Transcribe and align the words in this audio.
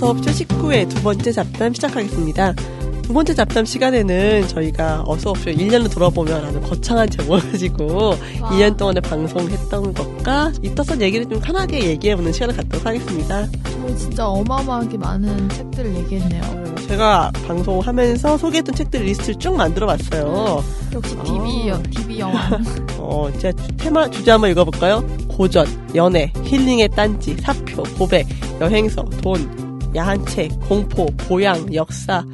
어서옵쇼 0.00 0.30
19회 0.30 0.88
두 0.88 1.02
번째 1.02 1.32
잡담 1.32 1.74
시작하겠습니다. 1.74 2.54
두 3.02 3.12
번째 3.12 3.34
잡담 3.34 3.64
시간에는 3.64 4.46
저희가 4.46 5.02
어서옵쇼 5.06 5.50
1년을 5.50 5.90
돌아보면 5.92 6.44
아주 6.44 6.60
거창한 6.60 7.10
제목을 7.10 7.50
가지고 7.50 8.10
와. 8.40 8.50
2년 8.50 8.76
동안에 8.76 9.00
방송했던 9.00 9.94
것과 9.94 10.52
이떠한 10.62 11.02
얘기를 11.02 11.28
좀 11.28 11.40
편하게 11.40 11.82
얘기해보는 11.90 12.32
시간을 12.32 12.54
갖도록 12.54 12.86
하겠습니다. 12.86 13.48
저희 13.64 13.96
진짜 13.96 14.28
어마어마하게 14.28 14.98
많은 14.98 15.48
책들을 15.48 15.96
얘기했네요. 15.96 16.42
어, 16.44 16.74
제가 16.86 17.32
방송하면서 17.48 18.38
소개했던 18.38 18.74
책들 18.76 19.02
리스트를 19.02 19.34
쭉 19.40 19.56
만들어봤어요. 19.56 20.62
역시 20.94 21.16
아. 21.18 21.24
DB, 21.24 21.68
여, 21.68 21.82
DB 21.90 22.18
영화. 22.20 22.48
어, 22.98 23.28
제가 23.36 23.52
주- 23.64 23.76
테마 23.78 24.10
주제 24.10 24.30
한번 24.30 24.50
읽어볼까요? 24.50 25.04
고전, 25.28 25.66
연애, 25.96 26.32
힐링의 26.44 26.90
딴지, 26.90 27.36
사표, 27.40 27.82
고백, 27.96 28.26
여행서, 28.60 29.04
돈, 29.22 29.67
야한 29.94 30.24
책, 30.26 30.50
공포, 30.60 31.06
보양, 31.16 31.72
역사, 31.74 32.24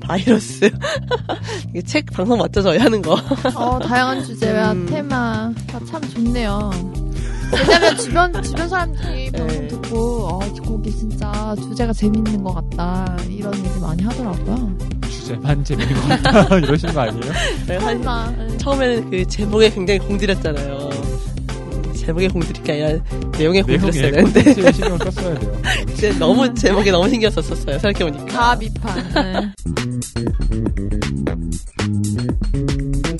바이러스. 0.00 0.70
이게 1.70 1.82
책 1.82 2.06
방송 2.06 2.38
맞죠, 2.38 2.62
저희 2.62 2.78
하는 2.78 3.02
거. 3.02 3.16
어, 3.54 3.78
다양한 3.78 4.24
주제와 4.24 4.72
음. 4.72 4.86
테마가 4.86 5.54
참 5.90 6.00
좋네요. 6.14 6.70
왜냐면 7.52 7.96
주변, 7.96 8.42
주변 8.42 8.68
사람들이 8.68 9.30
방송 9.32 9.60
네. 9.60 9.68
듣고, 9.68 10.28
어, 10.28 10.38
거기 10.64 10.90
진짜 10.90 11.54
주제가 11.60 11.92
재밌는 11.92 12.42
것 12.42 12.54
같다. 12.54 13.16
이런 13.28 13.54
얘기 13.56 13.80
많이 13.80 14.02
하더라고요. 14.04 14.76
주제만 15.10 15.64
재밌는 15.64 15.94
것 15.94 16.08
같다 16.22 16.58
이러시는 16.58 16.94
거 16.94 17.00
아니에요? 17.00 17.32
한, 17.32 17.80
설마. 17.80 18.30
네. 18.30 18.56
처음에는 18.58 19.10
그 19.10 19.26
제목에 19.26 19.70
굉장히 19.70 20.00
공들였잖아요. 20.00 20.90
음, 22.10 22.16
제목에 22.16 22.28
공들일 22.28 22.62
게 22.62 22.72
아니라 22.72 23.02
내용에 23.38 23.62
공들였어야 23.62 24.10
되는데. 24.10 24.54
신경을 24.72 24.98
썼어야 24.98 25.38
돼요. 25.38 25.62
진짜 25.94 26.18
너무 26.18 26.52
제목에 26.54 26.90
너무 26.90 27.08
신경 27.08 27.30
썼었어요, 27.30 27.78
생각해보니까. 27.78 28.26
다 28.26 28.58
비판. 28.58 29.12
네. 29.14 29.52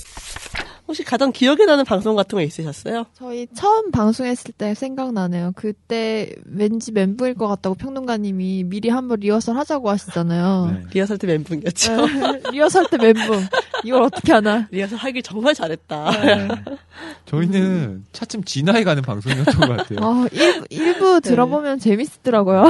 혹시 0.90 1.04
가장 1.04 1.30
기억에 1.30 1.66
나는 1.66 1.84
방송 1.84 2.16
같은 2.16 2.36
거 2.36 2.42
있으셨어요? 2.42 3.06
저희 3.14 3.46
처음 3.54 3.92
방송했을 3.92 4.52
때 4.58 4.74
생각나네요. 4.74 5.52
그때 5.54 6.34
왠지 6.44 6.90
멘붕일 6.90 7.34
것 7.34 7.46
같다고 7.46 7.76
평론가님이 7.76 8.64
미리 8.64 8.88
한번 8.88 9.20
리허설 9.20 9.56
하자고 9.56 9.88
하시잖아요. 9.88 10.70
네. 10.74 10.86
리허설 10.92 11.18
때 11.18 11.28
멘붕이었죠. 11.28 12.06
네, 12.06 12.42
리허설 12.50 12.86
때 12.90 12.96
멘붕. 12.96 13.40
이걸 13.84 14.02
어떻게 14.02 14.32
하나? 14.32 14.66
리허설 14.72 14.98
하길 14.98 15.22
정말 15.22 15.54
잘했다. 15.54 16.10
네. 16.10 16.48
저희는 17.26 18.06
차츰 18.10 18.42
진화해 18.42 18.82
가는 18.82 19.00
방송이었던 19.00 19.60
것 19.60 19.68
같아요. 19.76 19.98
어, 20.02 20.26
일, 20.32 20.64
일부 20.70 21.20
들어보면 21.20 21.78
재밌더라고요. 21.78 22.64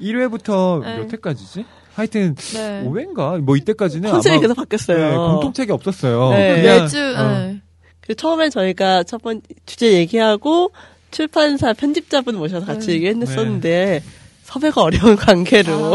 1회부터 0.00 0.80
네. 0.82 0.96
몇 1.00 1.12
회까지지? 1.12 1.66
하여튼 1.94 2.34
네. 2.34 2.84
5회인가? 2.84 3.40
뭐 3.40 3.56
이때까지는 3.56 4.10
컨셉이 4.10 4.34
아마 4.34 4.40
계속 4.42 4.54
바뀌었어요. 4.56 5.10
네, 5.10 5.16
공통책이 5.16 5.72
없었어요. 5.72 6.30
네. 6.30 6.60
그냥 6.62 6.82
매주, 6.82 6.98
어, 7.16 7.22
네. 7.28 7.60
그 8.00 8.14
처음엔 8.14 8.50
저희가 8.50 9.04
첫 9.04 9.22
번째 9.22 9.42
주제 9.64 9.92
얘기하고 9.94 10.72
출판사 11.10 11.72
편집자분 11.72 12.36
모셔서 12.36 12.66
같이 12.66 12.88
네. 12.88 12.92
얘기했었는데 12.94 14.02
섭외가 14.42 14.82
어려운 14.82 15.16
관계로 15.16 15.94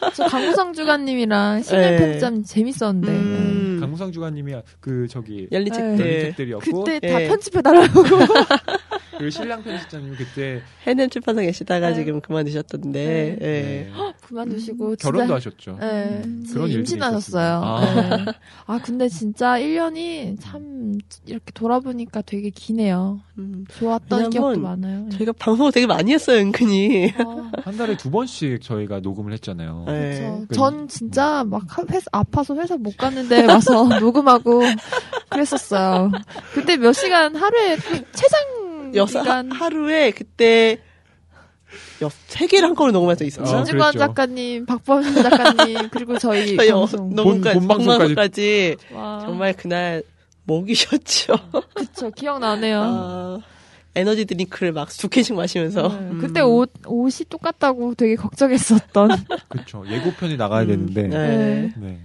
아, 0.00 0.10
저 0.14 0.26
강구성 0.26 0.72
주관님이랑 0.72 1.62
신년 1.62 1.90
네. 1.90 1.98
편집점 1.98 2.44
재밌었는데. 2.44 3.08
음, 3.08 3.78
강무상 3.80 4.12
주관님이 4.12 4.54
그 4.80 5.06
저기 5.08 5.48
열린 5.50 5.72
네. 5.72 5.78
책들 5.78 6.06
연립책들이었고 6.06 6.84
그때 6.84 7.08
다 7.08 7.22
예. 7.22 7.28
편집해 7.28 7.62
달라고. 7.62 8.02
그리고 9.18 9.30
신랑 9.30 9.62
편집자님이 9.62 10.16
그때 10.16 10.62
해냄 10.86 11.10
출판사 11.10 11.42
계시다가 11.42 11.90
네. 11.90 11.94
지금 11.96 12.20
그만두셨던데 12.20 13.04
네. 13.04 13.38
예. 13.40 13.46
네, 13.46 13.90
그만두시고. 14.26 14.96
결혼도 14.96 15.26
진짜- 15.26 15.34
하셨죠. 15.34 15.78
네. 15.80 16.22
음, 16.24 16.46
그런 16.52 16.70
임신하셨어요. 16.70 17.62
네. 18.26 18.32
아, 18.66 18.78
근데 18.82 19.08
진짜 19.08 19.58
1년이 19.58 20.36
참 20.40 20.94
이렇게 21.26 21.50
돌아보니까 21.52 22.22
되게 22.22 22.50
기네요. 22.50 23.20
음, 23.38 23.64
좋았던 23.78 24.30
기억도 24.30 24.60
많아요. 24.60 25.04
네. 25.04 25.16
저희가 25.16 25.32
방송을 25.38 25.72
되게 25.72 25.86
많이 25.86 26.12
했어요 26.12 26.38
은근히 26.40 27.12
아, 27.18 27.50
한 27.62 27.76
달에 27.76 27.96
두 27.96 28.10
번씩 28.10 28.62
저희가 28.62 29.00
녹음을 29.00 29.32
했잖아요. 29.34 29.84
네. 29.86 30.38
그쵸. 30.48 30.54
전 30.60 30.88
진짜 30.88 31.44
막 31.44 31.62
하- 31.68 31.84
회사 31.90 32.06
아파서 32.12 32.54
회사 32.56 32.76
못 32.76 32.96
갔는데 32.96 33.46
와서 33.46 33.84
녹음하고 34.00 34.62
그랬었어요. 35.30 36.10
그때 36.54 36.76
몇 36.76 36.92
시간 36.92 37.34
하루에 37.36 37.76
최장 37.76 38.40
여섯 38.94 39.20
하, 39.20 39.22
시간 39.22 39.52
하루에 39.52 40.10
그때 40.10 40.78
여, 42.02 42.10
세 42.26 42.46
개를 42.46 42.68
한꺼번에 42.68 42.92
녹음할 42.92 43.16
수 43.16 43.24
있었죠. 43.24 43.50
어, 43.50 43.56
김주관 43.58 43.92
그랬죠. 43.92 43.98
작가님, 43.98 44.66
박범신 44.66 45.14
작가님 45.14 45.88
그리고 45.92 46.18
저희 46.18 46.56
저희 46.56 46.70
어, 46.70 46.80
방송 46.80 47.14
녹음까지 47.14 47.58
본 47.58 47.68
방송까지. 47.68 48.76
정말 48.90 49.52
그날 49.54 50.02
목이셨죠. 50.44 51.34
그쵸 51.74 52.10
기억나네요. 52.10 52.80
아, 52.82 53.38
에너지 53.94 54.24
드링크를 54.24 54.72
막 54.72 54.88
두 54.96 55.08
캔씩 55.08 55.34
마시면서 55.36 55.88
네. 55.88 55.94
음. 55.96 56.18
그때 56.20 56.40
옷 56.40 56.70
옷이 56.86 57.26
똑같다고 57.28 57.94
되게 57.94 58.14
걱정했었던. 58.16 59.10
그렇죠. 59.48 59.84
예고편이 59.86 60.36
나가야 60.36 60.62
음, 60.62 60.68
되는데. 60.68 61.02
네. 61.02 61.18
네. 61.18 61.72
네. 61.76 61.98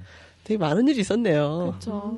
되게 0.44 0.58
많은 0.58 0.88
일이 0.90 1.00
있었네요. 1.00 1.76
그쵸. 1.80 2.18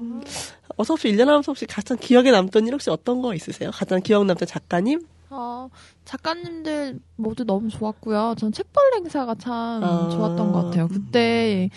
어서 0.77 0.93
혹시 0.93 1.07
1년 1.09 1.25
하면서 1.25 1.51
혹시 1.51 1.65
가장 1.65 1.97
기억에 1.97 2.31
남던 2.31 2.67
일 2.67 2.73
혹시 2.73 2.89
어떤 2.89 3.21
거 3.21 3.33
있으세요? 3.33 3.71
가장 3.71 4.01
기억 4.01 4.25
남던 4.25 4.47
작가님? 4.47 5.01
어, 5.29 5.69
작가님들 6.05 6.99
모두 7.15 7.43
너무 7.43 7.69
좋았고요. 7.69 8.35
전 8.37 8.51
책벌 8.51 8.83
행사가 8.95 9.35
참 9.35 9.83
아. 9.83 10.09
좋았던 10.09 10.51
것 10.51 10.65
같아요. 10.65 10.87
그때 10.87 11.69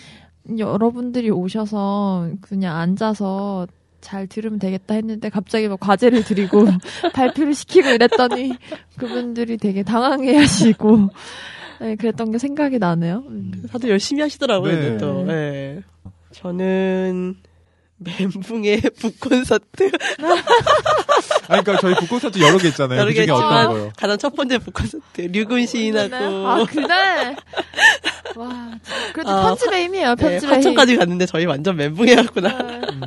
여러분들이 0.57 1.29
오셔서 1.29 2.29
그냥 2.41 2.77
앉아서 2.77 3.67
잘 4.01 4.27
들으면 4.27 4.59
되겠다 4.59 4.93
했는데 4.95 5.29
갑자기 5.29 5.67
막 5.67 5.79
과제를 5.79 6.23
드리고 6.23 6.65
발표를 7.13 7.53
시키고 7.53 7.89
이랬더니 7.89 8.53
그분들이 8.97 9.57
되게 9.57 9.83
당황해 9.83 10.37
하시고 10.37 11.09
네, 11.81 11.95
그랬던 11.95 12.31
게 12.31 12.37
생각이 12.37 12.79
나네요. 12.79 13.23
음. 13.27 13.63
다들 13.69 13.89
열심히 13.89 14.21
하시더라고요, 14.21 14.71
네. 14.73 14.97
또. 14.97 15.23
네. 15.25 15.81
저는 16.31 17.35
멘붕의 17.99 18.81
북콘서트 18.99 19.91
아니, 21.49 21.63
그러니까 21.63 21.77
저희 21.81 21.95
북콘서트 21.95 22.39
여러 22.39 22.57
개 22.57 22.69
있잖아요. 22.69 22.99
여러 22.99 23.09
그개 23.09 23.25
중에 23.25 23.35
어떤 23.35 23.67
거요? 23.73 23.91
가장 23.97 24.17
첫 24.17 24.35
번째 24.35 24.57
북콘서트 24.59 25.21
류군 25.21 25.65
시인하고 25.65 26.15
아 26.47 26.65
그날 26.65 27.35
와 28.35 28.71
그래도 29.13 29.29
아, 29.29 29.43
편집의 29.47 29.83
힘이에요. 29.85 30.15
네, 30.15 30.23
편집의 30.23 30.39
힘. 30.39 30.49
화천까지 30.57 30.97
갔는데 30.97 31.25
저희 31.25 31.45
완전 31.45 31.75
멘붕해갖구나. 31.75 32.49
네. 32.57 32.81
음. 32.91 33.01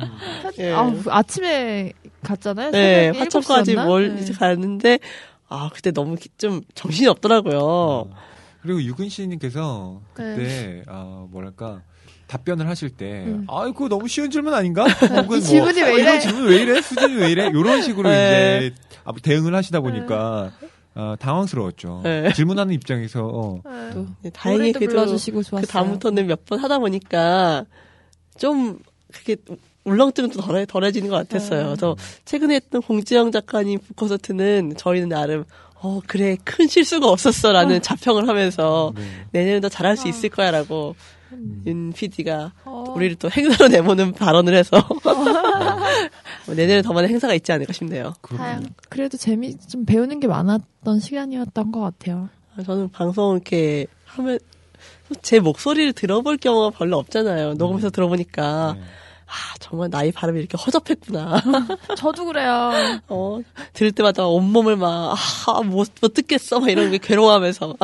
예. 0.59 0.71
아, 0.73 0.93
아침에 1.07 1.93
갔잖아요. 2.23 2.71
네, 2.71 3.09
화천까지 3.17 3.75
7시였나? 3.75 3.85
뭘 3.85 4.15
네. 4.15 4.21
이제 4.21 4.33
갔는데 4.33 4.99
아 5.49 5.69
그때 5.73 5.91
너무 5.91 6.15
기- 6.15 6.29
좀 6.37 6.61
정신이 6.75 7.07
없더라고요. 7.07 7.59
어. 7.61 8.09
그리고 8.61 8.81
유근 8.83 9.09
씨님께서 9.09 10.01
네. 10.17 10.23
그때 10.35 10.83
아 10.87 11.25
뭐랄까 11.29 11.81
답변을 12.33 12.67
하실 12.67 12.89
때 12.89 13.25
음. 13.27 13.45
아, 13.47 13.63
그거 13.65 13.87
너무 13.87 14.07
쉬운 14.07 14.31
질문 14.31 14.53
아닌가? 14.55 14.85
혹은 15.09 15.25
뭐, 15.27 15.37
이 15.37 15.41
질문이 15.41 15.81
왜 15.81 15.87
어, 15.89 15.93
이래? 15.93 16.01
이런 16.01 16.19
질문 16.19 16.45
왜 16.47 16.55
이래? 16.61 16.81
수준이 16.81 17.15
왜 17.15 17.31
이래? 17.31 17.47
이런 17.47 17.81
식으로 17.83 18.09
네. 18.09 18.71
이제 18.71 18.75
아, 19.05 19.11
대응을 19.21 19.53
하시다 19.53 19.81
보니까 19.81 20.51
아, 20.95 21.15
당황스러웠죠. 21.19 22.01
네. 22.03 22.33
질문하는 22.33 22.73
입장에서 22.73 23.23
어, 23.25 23.61
네. 23.63 23.89
또 23.93 24.07
네, 24.21 24.29
다행히 24.31 24.71
그래도 24.71 24.91
불러주시고 24.91 25.43
좋았어요. 25.43 25.61
그 25.61 25.67
다음부터는 25.71 26.25
몇 26.27 26.45
번 26.45 26.59
하다 26.59 26.79
보니까 26.79 27.65
좀 28.37 28.79
그게 29.11 29.35
울렁증은 29.85 30.31
또 30.31 30.41
덜해, 30.41 30.65
덜해지는 30.65 31.09
것 31.09 31.15
같았어요. 31.17 31.59
네. 31.59 31.65
그래서 31.67 31.95
최근에 32.25 32.55
했던 32.55 32.81
홍지영 32.81 33.31
작가님 33.31 33.79
콘서트는 33.95 34.73
저희는 34.77 35.09
나름 35.09 35.43
어 35.75 35.99
그래 36.07 36.37
큰 36.43 36.67
실수가 36.67 37.07
없었어라는 37.09 37.81
자평을 37.81 38.27
하면서 38.27 38.91
네. 38.95 39.03
내년에 39.31 39.59
더 39.59 39.69
잘할 39.69 39.97
수 39.97 40.05
아. 40.07 40.09
있을 40.09 40.29
거야라고 40.29 40.95
음. 41.33 41.63
윤 41.65 41.93
PD가 41.93 42.53
어. 42.65 42.83
우리를 42.95 43.15
또 43.17 43.29
행사로 43.29 43.67
내모는 43.69 44.13
발언을 44.13 44.53
해서 44.55 44.77
뭐 46.45 46.55
내년에 46.55 46.81
더 46.81 46.93
많은 46.93 47.09
행사가 47.09 47.33
있지 47.33 47.51
않을까 47.51 47.73
싶네요. 47.73 48.13
다양, 48.21 48.63
그래도 48.89 49.17
재미 49.17 49.57
좀 49.57 49.85
배우는 49.85 50.19
게 50.19 50.27
많았던 50.27 50.99
시간이었던 50.99 51.71
것 51.71 51.79
같아요. 51.81 52.29
아, 52.57 52.63
저는 52.63 52.89
방송 52.91 53.33
이렇게 53.35 53.87
하면 54.05 54.39
제 55.21 55.39
목소리를 55.39 55.93
들어볼 55.93 56.37
경우가 56.37 56.77
별로 56.77 56.97
없잖아요. 56.97 57.53
녹음해서 57.55 57.89
들어보니까 57.89 58.73
네. 58.77 58.81
아 59.25 59.55
정말 59.59 59.89
나이 59.89 60.11
발음이 60.11 60.39
이렇게 60.39 60.57
허접했구나. 60.57 61.41
저도 61.97 62.25
그래요. 62.25 62.71
어 63.07 63.39
들을 63.73 63.91
때마다 63.91 64.27
온몸을 64.27 64.75
막 64.75 65.15
아 65.47 65.61
못 65.63 65.89
못 66.01 66.13
듣겠어 66.13 66.59
막 66.59 66.69
이런 66.69 66.91
게 66.91 66.97
괴로워하면서 66.99 67.75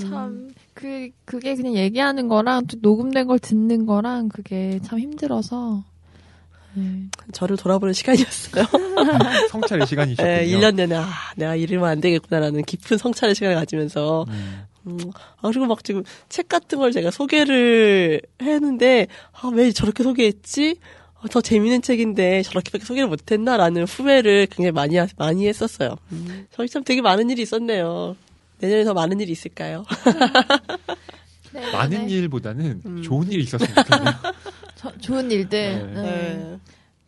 참, 0.00 0.50
그, 0.76 1.08
그게 1.24 1.54
그냥 1.54 1.74
얘기하는 1.74 2.28
거랑 2.28 2.66
또 2.66 2.76
녹음된 2.82 3.26
걸 3.26 3.38
듣는 3.38 3.86
거랑 3.86 4.28
그게 4.28 4.78
참 4.84 4.98
힘들어서. 5.00 5.82
네. 6.74 7.04
저를 7.32 7.56
돌아보는 7.56 7.94
시간이었어요. 7.94 8.66
성찰의 9.50 9.86
시간이셨군요. 9.86 10.28
네, 10.30 10.46
1년 10.46 10.74
내내 10.74 10.94
아 10.96 11.08
내가 11.36 11.56
이러면 11.56 11.88
안 11.88 12.00
되겠구나라는 12.02 12.62
깊은 12.64 12.98
성찰의 12.98 13.34
시간을 13.34 13.56
가지면서 13.56 14.26
음. 14.28 14.64
음, 14.86 14.98
아, 15.40 15.48
그리고 15.48 15.64
막 15.64 15.82
지금 15.82 16.04
책 16.28 16.48
같은 16.48 16.78
걸 16.78 16.92
제가 16.92 17.10
소개를 17.10 18.20
했는데, 18.42 19.06
아, 19.32 19.48
왜 19.52 19.72
저렇게 19.72 20.02
소개했지? 20.04 20.76
아, 21.18 21.26
더 21.28 21.40
재밌는 21.40 21.80
책인데 21.80 22.42
저렇게밖에 22.42 22.84
소개를 22.84 23.08
못했나라는 23.08 23.84
후회를 23.84 24.46
굉장히 24.50 24.72
많이, 24.72 24.96
하- 24.98 25.08
많이 25.16 25.48
했었어요. 25.48 25.96
저희 26.52 26.68
참 26.68 26.84
되게 26.84 27.00
많은 27.00 27.30
일이 27.30 27.40
있었네요. 27.42 28.14
내년에 28.58 28.84
더 28.84 28.94
많은 28.94 29.20
일이 29.20 29.32
있을까요? 29.32 29.84
네, 31.52 31.72
많은 31.72 32.06
네. 32.06 32.12
일보다는 32.14 32.82
음. 32.84 33.02
좋은 33.02 33.30
일이 33.30 33.42
있었으면 33.44 33.74
좋겠네요. 33.74 34.14
저- 34.76 34.96
좋은 34.98 35.30
일들. 35.30 35.92
네. 35.94 36.02
네. 36.02 36.02
네. 36.02 36.58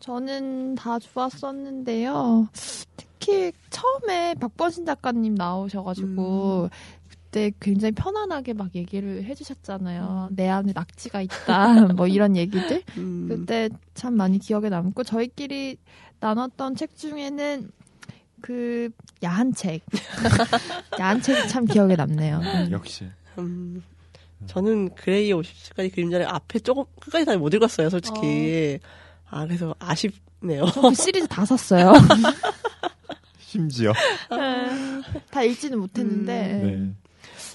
저는 0.00 0.74
다 0.74 0.98
좋았었는데요. 0.98 2.48
특히 2.96 3.52
처음에 3.70 4.34
박번신 4.34 4.86
작가님 4.86 5.34
나오셔가지고 5.34 6.70
그때 7.08 7.52
굉장히 7.60 7.92
편안하게 7.92 8.54
막 8.54 8.74
얘기를 8.74 9.24
해주셨잖아요. 9.24 10.28
내 10.32 10.48
안에 10.48 10.72
낙지가 10.74 11.20
있다. 11.22 11.92
뭐 11.94 12.06
이런 12.06 12.36
얘기들. 12.36 12.82
음, 12.96 13.26
그때 13.28 13.68
참 13.94 14.14
많이 14.14 14.38
기억에 14.38 14.70
남고 14.70 15.02
저희끼리 15.04 15.76
나눴던 16.20 16.76
책 16.76 16.96
중에는 16.96 17.70
그 18.40 18.88
야한 19.22 19.52
책. 19.54 19.82
야한 20.98 21.20
책이 21.22 21.48
참 21.48 21.64
기억에 21.64 21.96
남네요. 21.96 22.38
음. 22.40 22.68
역시. 22.72 23.06
음, 23.38 23.82
저는 24.46 24.94
그레이 24.94 25.32
50시까지 25.32 25.92
그림자를 25.94 26.26
앞에 26.26 26.58
조금 26.60 26.84
끝까지 27.00 27.24
다 27.24 27.36
못 27.36 27.52
읽었어요, 27.54 27.90
솔직히. 27.90 28.78
아, 29.30 29.44
그래서 29.46 29.74
아쉽네요. 29.78 30.66
저그 30.72 30.94
시리즈 30.94 31.26
다 31.28 31.44
샀어요. 31.44 31.92
심지어. 33.38 33.92
다 35.30 35.42
읽지는 35.42 35.78
못했는데 35.78 36.60
네. 36.62 36.92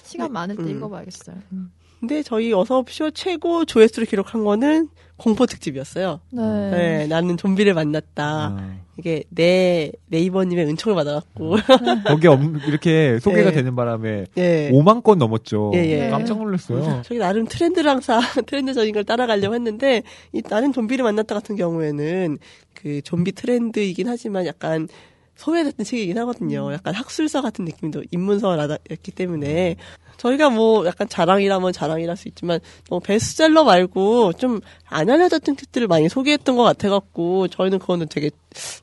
시간 0.04 0.32
많을 0.32 0.56
때 0.56 0.62
음. 0.62 0.68
읽어봐야겠어요. 0.76 1.36
음. 1.52 1.72
근데 2.00 2.22
저희 2.22 2.52
어서옵쇼 2.52 3.12
최고 3.12 3.64
조회수를 3.64 4.06
기록한 4.06 4.44
거는 4.44 4.88
공포 5.16 5.46
특집이었어요. 5.46 6.20
네. 6.30 6.42
네, 6.70 7.06
나는 7.06 7.36
좀비를 7.36 7.72
만났다. 7.74 8.24
아, 8.26 8.76
이게 8.96 9.24
내 9.28 9.90
네이버님의 10.06 10.66
은총을 10.66 10.94
받아갖고. 10.94 11.56
거기에 12.06 12.30
없- 12.30 12.40
이렇게 12.68 13.18
소개가 13.20 13.50
네. 13.50 13.56
되는 13.56 13.74
바람에 13.74 14.26
예. 14.36 14.70
5만 14.72 15.02
건 15.02 15.18
넘었죠. 15.18 15.72
예, 15.74 15.78
예. 16.06 16.08
깜짝 16.10 16.38
놀랐어요. 16.38 17.02
저기 17.04 17.18
나름 17.18 17.46
트렌드를 17.46 17.90
항상 17.90 18.20
트렌드적인 18.46 18.94
걸 18.94 19.04
따라가려고 19.04 19.54
했는데 19.54 20.02
이 20.32 20.42
나는 20.48 20.72
좀비를 20.72 21.02
만났다 21.02 21.34
같은 21.34 21.56
경우에는 21.56 22.38
그 22.74 23.02
좀비 23.02 23.32
트렌드이긴 23.32 24.08
하지만 24.08 24.46
약간 24.46 24.88
소외됐던 25.36 25.84
책이긴 25.84 26.18
하거든요. 26.18 26.72
약간 26.72 26.94
학술서 26.94 27.42
같은 27.42 27.64
느낌도 27.64 28.04
입문서였기 28.10 29.12
때문에 29.12 29.76
저희가 30.16 30.50
뭐 30.50 30.86
약간 30.86 31.08
자랑이라면 31.08 31.72
자랑이랄 31.72 32.16
수 32.16 32.28
있지만 32.28 32.60
너무 32.88 33.00
베스트셀러 33.00 33.64
말고 33.64 34.34
좀 34.34 34.60
안 34.94 35.10
알려졌던 35.10 35.56
책들을 35.56 35.88
많이 35.88 36.08
소개했던 36.08 36.56
것 36.56 36.62
같아갖고 36.62 37.48
저희는 37.48 37.80
그거는 37.80 38.06
되게 38.08 38.30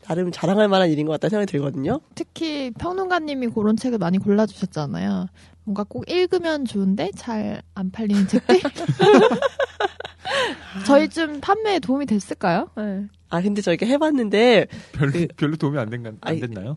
나름 0.04 0.30
자랑할 0.30 0.68
만한 0.68 0.90
일인 0.90 1.06
것 1.06 1.14
같다 1.14 1.30
생각이 1.30 1.50
들거든요. 1.50 2.02
특히 2.16 2.70
평론가님이 2.72 3.48
그런 3.48 3.78
책을 3.78 3.98
많이 3.98 4.18
골라주셨잖아요. 4.18 5.28
뭔가 5.64 5.86
꼭 5.88 6.04
읽으면 6.12 6.66
좋은데 6.66 7.12
잘 7.16 7.62
안 7.76 7.92
팔리는 7.92 8.28
책들. 8.28 8.60
저희 10.86 11.08
좀 11.08 11.40
판매에 11.40 11.80
도움이 11.80 12.08
됐을까요? 12.08 12.68
네. 12.76 13.06
아 13.32 13.42
근데 13.42 13.62
저희가 13.62 13.86
해봤는데 13.86 14.68
별로, 14.92 15.12
그- 15.12 15.28
별로 15.38 15.56
도움이 15.56 15.80
안, 15.80 15.90
된, 15.90 16.18
안 16.22 16.40
됐나요? 16.40 16.76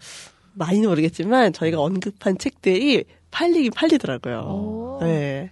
많이는 0.54 0.88
모르겠지만 0.88 1.52
저희가 1.52 1.80
언급한 1.80 2.38
책들이 2.38 3.04
팔리긴 3.32 3.72
팔리더라고요. 3.72 4.38
오. 4.38 4.98
네. 5.02 5.50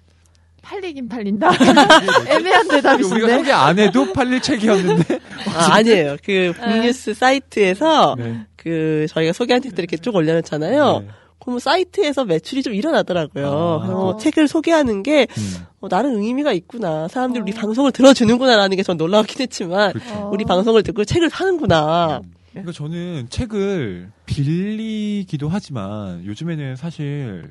팔리긴 0.62 1.08
팔린다. 1.08 1.50
애매한 2.30 2.66
우리가 2.66 2.76
대답이신데. 2.76 3.32
소개 3.36 3.50
안 3.50 3.78
해도 3.80 4.12
팔릴 4.12 4.40
책이었는데. 4.40 5.18
아, 5.56 5.74
아니에요. 5.74 6.16
그 6.24 6.52
북뉴스 6.56 7.14
사이트에서 7.14 8.14
네. 8.16 8.46
그 8.54 9.06
저희가 9.10 9.32
소개한 9.32 9.60
책들 9.60 9.80
이렇게 9.82 9.96
쭉 9.96 10.14
올려놓잖아요. 10.14 11.00
네. 11.00 11.08
그럼 11.44 11.58
사이트에서 11.58 12.24
매출이 12.24 12.62
좀 12.62 12.74
일어나더라고요. 12.74 13.46
아. 13.46 13.78
그래서 13.86 14.16
책을 14.18 14.48
소개하는 14.48 15.02
게 15.02 15.26
음, 15.36 15.64
어, 15.80 15.88
나름 15.88 16.20
의미가 16.20 16.52
있구나. 16.52 17.08
사람들이 17.08 17.42
우리 17.42 17.52
어. 17.52 17.54
방송을 17.54 17.92
들어주는구나라는 17.92 18.76
게 18.76 18.82
전 18.82 18.96
놀라웠긴 18.96 19.40
했지만 19.42 19.92
그렇죠. 19.92 20.14
어. 20.14 20.30
우리 20.32 20.44
방송을 20.44 20.82
듣고 20.82 21.04
책을 21.04 21.30
사는구나. 21.30 22.20
음. 22.24 22.32
그러니까 22.50 22.72
저는 22.72 23.28
책을 23.30 24.10
빌리기도 24.26 25.48
하지만 25.48 26.24
요즘에는 26.24 26.76
사실 26.76 27.50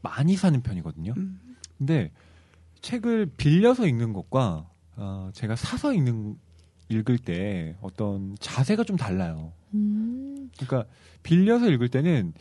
많이 0.00 0.36
사는 0.36 0.60
편이거든요. 0.62 1.14
음. 1.16 1.40
근데 1.76 2.10
책을 2.82 3.30
빌려서 3.36 3.86
읽는 3.86 4.12
것과 4.12 4.66
어, 4.96 5.30
제가 5.32 5.56
사서 5.56 5.92
읽는 5.92 6.36
읽을 6.88 7.18
때 7.18 7.76
어떤 7.80 8.36
자세가 8.40 8.84
좀 8.84 8.96
달라요. 8.96 9.52
음. 9.74 10.50
그러니까 10.56 10.88
빌려서 11.22 11.68
읽을 11.70 11.88
때는 11.88 12.32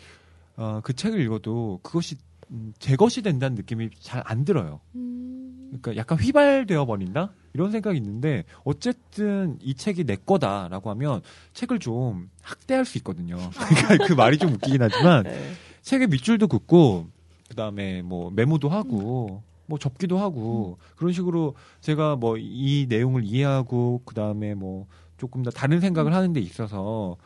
어, 0.58 0.82
그 0.84 0.94
책을 0.94 1.20
읽어도 1.22 1.80
그것이 1.84 2.18
음, 2.52 2.74
제 2.80 2.96
것이 2.96 3.22
된다는 3.22 3.56
느낌이 3.56 3.90
잘 4.00 4.22
안 4.26 4.44
들어요. 4.46 4.80
음. 4.96 5.68
그러니까 5.70 5.98
약간 5.98 6.18
휘발되어 6.18 6.86
버린다 6.86 7.32
이런 7.54 7.72
생각이 7.72 7.98
있는데 7.98 8.46
어쨌든 8.64 9.58
이 9.62 9.74
책이 9.74 10.06
내 10.06 10.16
거다라고 10.16 10.90
하면 10.92 11.22
책을 11.54 11.80
좀 11.80 12.30
학대할 12.42 12.86
수 12.86 12.98
있거든요. 13.00 13.38
그러니까 13.52 14.08
그 14.08 14.14
말이 14.14 14.38
좀 14.38 14.54
웃기긴 14.54 14.82
하지만 14.82 15.24
네. 15.24 15.52
책에 15.82 16.08
밑줄도 16.08 16.48
긋고 16.48 17.08
그 17.50 17.56
다음에 17.56 18.02
뭐 18.02 18.32
메모도 18.32 18.70
하고 18.70 19.44
뭐 19.66 19.78
접기도 19.78 20.18
하고 20.20 20.78
그런 20.96 21.12
식으로 21.12 21.56
제가 21.82 22.16
뭐 22.16 22.38
이 22.38 22.86
내용을 22.88 23.26
이해하고 23.26 24.02
그 24.06 24.16
다음에 24.16 24.54
뭐 24.56 24.88
조금 25.18 25.44
더 25.44 25.50
다른 25.50 25.82
생각을 25.82 26.14
하는 26.14 26.32
데 26.32 26.40
있어서 26.40 27.18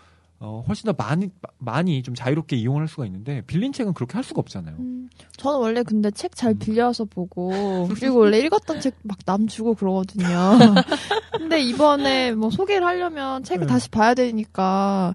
어 0.44 0.64
훨씬 0.68 0.88
더 0.88 0.94
많이 0.98 1.30
많이 1.60 2.02
좀 2.02 2.16
자유롭게 2.16 2.56
이용할 2.56 2.88
수가 2.88 3.06
있는데 3.06 3.42
빌린 3.46 3.72
책은 3.74 3.94
그렇게 3.94 4.16
할 4.16 4.24
수가 4.24 4.40
없잖아요. 4.40 4.76
음. 4.80 5.08
저는 5.38 5.60
원래 5.60 5.84
근데 5.84 6.10
책잘 6.10 6.54
음. 6.54 6.60
빌려서 6.60 7.06
보고 7.06 7.88
그리고 7.94 8.20
원래 8.20 8.40
읽었던 8.40 8.80
책 8.82 8.96
막 9.04 9.20
남 9.26 9.46
주고 9.48 9.76
그러거든요. 9.76 10.28
근데 11.38 11.62
이번에 11.62 12.32
뭐 12.34 12.50
소개를 12.50 12.86
하려면 12.88 13.44
책을 13.44 13.68
네. 13.68 13.72
다시 13.72 13.90
봐야 13.90 14.14
되니까 14.16 15.14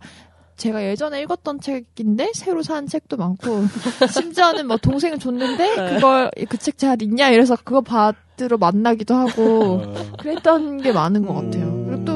제가 0.57 0.83
예전에 0.85 1.21
읽었던 1.23 1.61
책인데 1.61 2.31
새로 2.35 2.63
산 2.63 2.87
책도 2.87 3.17
많고 3.17 3.65
심지어는 4.11 4.69
뭐 4.69 4.77
동생을 4.79 5.19
줬는데 5.19 5.77
네. 5.77 5.95
그걸 5.95 6.31
그 6.49 6.57
책 6.59 6.79
잘 6.79 7.03
있냐 7.03 7.31
이래서 7.31 7.57
그거 7.57 7.81
받으러 7.83 8.57
만나기도 8.59 9.15
하고 9.15 9.83
어, 9.85 10.13
그랬던 10.19 10.79
게 10.83 10.93
많은 10.93 11.27
것 11.27 11.35
같아요. 11.35 11.85
그리고 11.87 12.05
또 12.05 12.13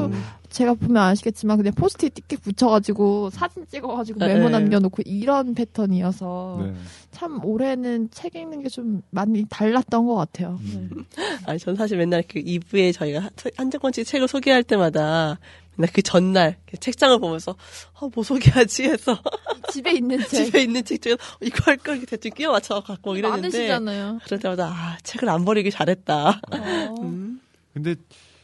제가 0.51 0.73
보면 0.73 0.97
아시겠지만 0.97 1.57
그냥 1.57 1.73
포스트잇 1.73 2.13
띡띡 2.13 2.41
붙여가지고 2.41 3.29
사진 3.29 3.65
찍어가지고 3.67 4.19
메모 4.19 4.45
네. 4.45 4.49
남겨놓고 4.49 5.03
이런 5.05 5.53
패턴이어서 5.55 6.59
네. 6.65 6.73
참 7.11 7.43
올해는 7.45 8.09
책 8.11 8.35
읽는 8.35 8.63
게 8.63 8.71
좀 8.71 9.01
많이 9.11 9.45
달랐던 9.49 10.07
것 10.07 10.15
같아요. 10.15 10.57
음. 10.61 11.05
아니, 11.45 11.59
전 11.59 11.75
사실 11.75 11.97
맨날 11.97 12.23
그 12.27 12.39
2부에 12.41 12.93
저희가 12.93 13.29
한 13.57 13.69
권씩 13.69 14.05
책을 14.07 14.27
소개할 14.27 14.63
때마다 14.63 15.37
맨날 15.75 15.91
그 15.93 16.01
전날 16.01 16.57
그 16.65 16.77
책장을 16.77 17.19
보면서 17.19 17.55
어, 17.99 18.09
뭐 18.13 18.23
소개하지 18.23 18.83
해서 18.83 19.13
네. 19.13 19.61
집에 19.71 19.91
있는 19.91 20.19
책 20.27 20.45
집에 20.45 20.63
있는 20.63 20.83
책 20.83 21.01
중에 21.01 21.13
어, 21.13 21.17
이거 21.41 21.57
할걸 21.65 22.05
대충 22.05 22.31
끼워 22.31 22.53
맞춰 22.53 22.81
갖고 22.81 23.15
했는데 23.15 23.41
많으시잖아요. 23.41 24.19
그럴 24.23 24.39
때마다 24.39 24.67
아 24.67 24.97
책을 25.03 25.29
안 25.29 25.43
버리길 25.43 25.71
잘했다. 25.71 26.29
어. 26.51 26.95
음. 27.03 27.41
근데 27.73 27.95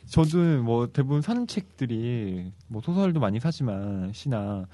저도 0.09 0.63
뭐 0.63 0.87
대부분 0.87 1.21
사는 1.21 1.45
책들이 1.47 2.51
뭐 2.67 2.81
소설도 2.81 3.19
많이 3.19 3.39
사지만 3.39 4.11
시나 4.13 4.65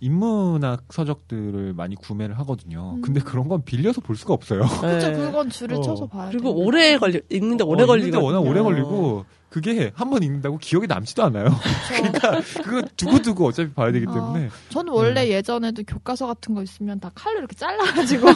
인문학 0.00 0.84
서적들을 0.92 1.72
많이 1.74 1.96
구매를 1.96 2.38
하거든요. 2.40 2.94
음. 2.96 3.02
근데 3.02 3.20
그런 3.20 3.48
건 3.48 3.62
빌려서 3.64 4.00
볼 4.00 4.16
수가 4.16 4.34
없어요. 4.34 4.62
그렇죠. 4.80 5.08
네. 5.10 5.16
그건 5.16 5.48
줄을 5.48 5.76
어. 5.78 5.80
쳐서 5.80 6.06
봐야 6.06 6.28
그리고 6.30 6.54
돼요. 6.54 6.64
오래 6.64 6.98
걸려 6.98 7.18
읽는데 7.30 7.64
오래 7.64 7.84
어, 7.84 7.86
걸리고 7.86 8.06
읽는데 8.08 8.24
워낙 8.24 8.40
오래 8.40 8.60
걸리고 8.60 9.24
그게 9.48 9.90
한 9.94 10.10
번 10.10 10.22
읽는다고 10.22 10.58
기억에 10.58 10.86
남지도 10.86 11.24
않아요. 11.24 11.48
그러니까 11.88 12.40
그거 12.62 12.82
두고 12.96 13.18
두고 13.20 13.46
어차피 13.46 13.72
봐야 13.72 13.90
되기 13.92 14.06
어. 14.06 14.12
때문에 14.12 14.50
저는 14.70 14.92
원래 14.92 15.28
예전에도 15.28 15.82
교과서 15.84 16.26
같은 16.26 16.54
거 16.54 16.62
있으면 16.62 17.00
다 17.00 17.10
칼로 17.14 17.38
이렇게 17.38 17.54
잘라가지고 17.56 18.26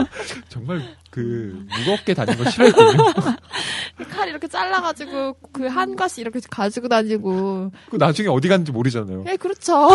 정말 0.48 0.82
그 1.10 1.64
무겁게 1.78 2.12
다니는 2.14 2.42
거 2.42 2.50
싫어했거든요. 2.50 3.02
칼 4.10 4.28
이렇게 4.28 4.48
잘라가지고 4.48 5.34
그한 5.52 5.94
과씩 5.96 6.18
이렇게 6.20 6.40
가지고 6.50 6.88
다니고 6.88 7.70
그 7.90 7.96
나중에 7.96 8.28
어디 8.28 8.48
갔는지 8.48 8.72
모르잖아요. 8.72 9.24
예 9.28 9.36
그렇죠. 9.36 9.90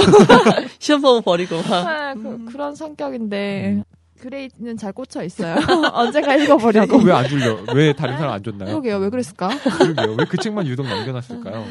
시험 0.80 1.02
보면 1.02 1.24
버리고 1.24 1.62
막 1.64 1.84
네, 1.84 2.22
그, 2.22 2.46
그런 2.52 2.76
성격인데 2.76 3.84
그레이는 4.20 4.78
잘 4.78 4.92
꽂혀 4.94 5.24
있어요. 5.24 5.56
언젠가 5.94 6.36
읽어보려고. 6.36 6.98
그거 6.98 7.04
왜안 7.10 7.28
줄려? 7.28 7.58
왜 7.74 7.94
다른 7.94 8.18
사람 8.18 8.34
안 8.34 8.44
줬나요? 8.44 8.70
그러게요. 8.70 8.98
왜 8.98 9.10
그랬을까? 9.10 9.48
그러게요. 9.50 10.16
왜 10.18 10.26
그 10.26 10.38
책만 10.38 10.68
유독 10.68 10.86
남겨놨을까요? 10.88 11.66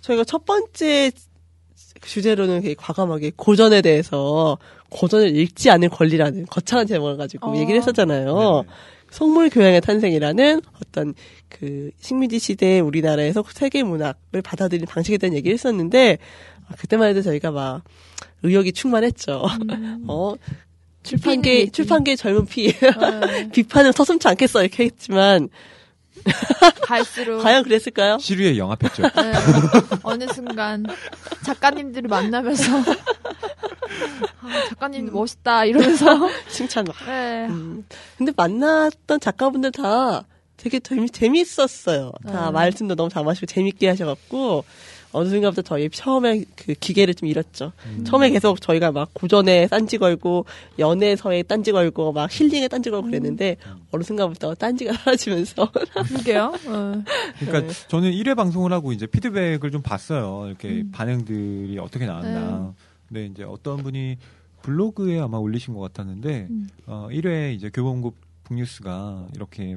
저희가 0.00 0.24
첫 0.24 0.44
번째 0.44 1.10
주제로는 2.02 2.62
되게 2.62 2.74
과감하게 2.74 3.32
고전에 3.36 3.82
대해서 3.82 4.56
고전을 4.90 5.36
읽지 5.36 5.70
않을 5.70 5.88
권리라는 5.90 6.46
거창한 6.46 6.86
제목을 6.86 7.16
가지고 7.16 7.50
어. 7.52 7.56
얘기를 7.56 7.78
했었잖아요. 7.80 8.34
네네. 8.34 8.62
속물 9.10 9.50
교양의 9.50 9.80
탄생이라는 9.80 10.62
어떤 10.82 11.14
그 11.48 11.90
식민지 12.00 12.38
시대 12.38 12.80
우리나라에서 12.80 13.44
세계 13.50 13.82
문학을 13.82 14.40
받아들이는 14.42 14.86
방식에 14.86 15.18
대한 15.18 15.34
얘기를 15.34 15.52
했었는데 15.54 16.18
아, 16.68 16.74
그때만 16.78 17.08
해도 17.08 17.20
저희가 17.20 17.50
막 17.50 17.82
의욕이 18.42 18.72
충만했죠. 18.72 19.44
음. 19.70 20.04
어 20.08 20.34
출판계. 21.02 21.70
출판계 21.70 22.16
젊은 22.16 22.46
피 22.46 22.72
네. 22.78 23.48
비판을 23.52 23.92
서슴지 23.92 24.28
않겠어 24.28 24.62
이렇게 24.62 24.84
했지만 24.84 25.48
갈수록 26.82 27.40
과연 27.42 27.62
그랬을까요? 27.62 28.18
시류에 28.18 28.58
영합했죠. 28.58 29.02
네. 29.02 29.32
어느 30.02 30.26
순간 30.32 30.84
작가님들을 31.44 32.08
만나면서 32.08 32.64
아, 34.42 34.68
작가님 34.68 35.10
멋있다 35.12 35.64
이러면서 35.64 36.28
칭찬 36.50 36.84
막. 36.84 36.94
네. 37.06 37.46
음. 37.48 37.84
근데 38.18 38.32
만났던 38.36 39.20
작가분들 39.20 39.72
다 39.72 40.26
되게 40.56 40.78
재미, 40.80 41.08
재밌었어요. 41.08 42.12
다 42.26 42.46
네. 42.46 42.50
말씀도 42.50 42.94
너무 42.94 43.08
잘하시고 43.08 43.46
재밌게 43.46 43.88
하셔갖고 43.88 44.64
어느 45.12 45.28
순간부터 45.28 45.62
저희 45.62 45.88
처음에 45.90 46.44
그 46.56 46.74
기계를 46.74 47.14
좀 47.14 47.28
잃었죠. 47.28 47.72
음. 47.86 48.04
처음에 48.04 48.30
계속 48.30 48.60
저희가 48.60 48.92
막 48.92 49.10
고전에 49.12 49.66
딴지 49.66 49.98
걸고 49.98 50.46
연애서에 50.78 51.42
딴지 51.42 51.72
걸고 51.72 52.12
막 52.12 52.30
힐링에 52.30 52.68
딴지 52.68 52.90
걸고 52.90 53.08
그랬는데 53.08 53.56
어느 53.90 54.02
순간부터 54.02 54.54
딴지가 54.54 54.92
사라지면서 54.92 55.70
그러게요. 55.70 56.54
어. 56.68 57.02
그러니까 57.38 57.60
네. 57.66 57.88
저는 57.88 58.12
1회 58.12 58.36
방송을 58.36 58.72
하고 58.72 58.92
이제 58.92 59.06
피드백을 59.06 59.70
좀 59.70 59.82
봤어요. 59.82 60.46
이렇게 60.46 60.68
음. 60.68 60.90
반응들이 60.92 61.78
어떻게 61.78 62.06
나왔나. 62.06 62.74
근데 63.08 63.26
이제 63.26 63.42
어떤 63.42 63.78
분이 63.82 64.18
블로그에 64.62 65.18
아마 65.18 65.38
올리신 65.38 65.74
것 65.74 65.80
같았는데 65.80 66.46
음. 66.50 66.68
어, 66.86 67.08
1회 67.10 67.54
이제 67.54 67.70
교보문고 67.70 68.14
북뉴스가 68.44 69.26
이렇게 69.34 69.76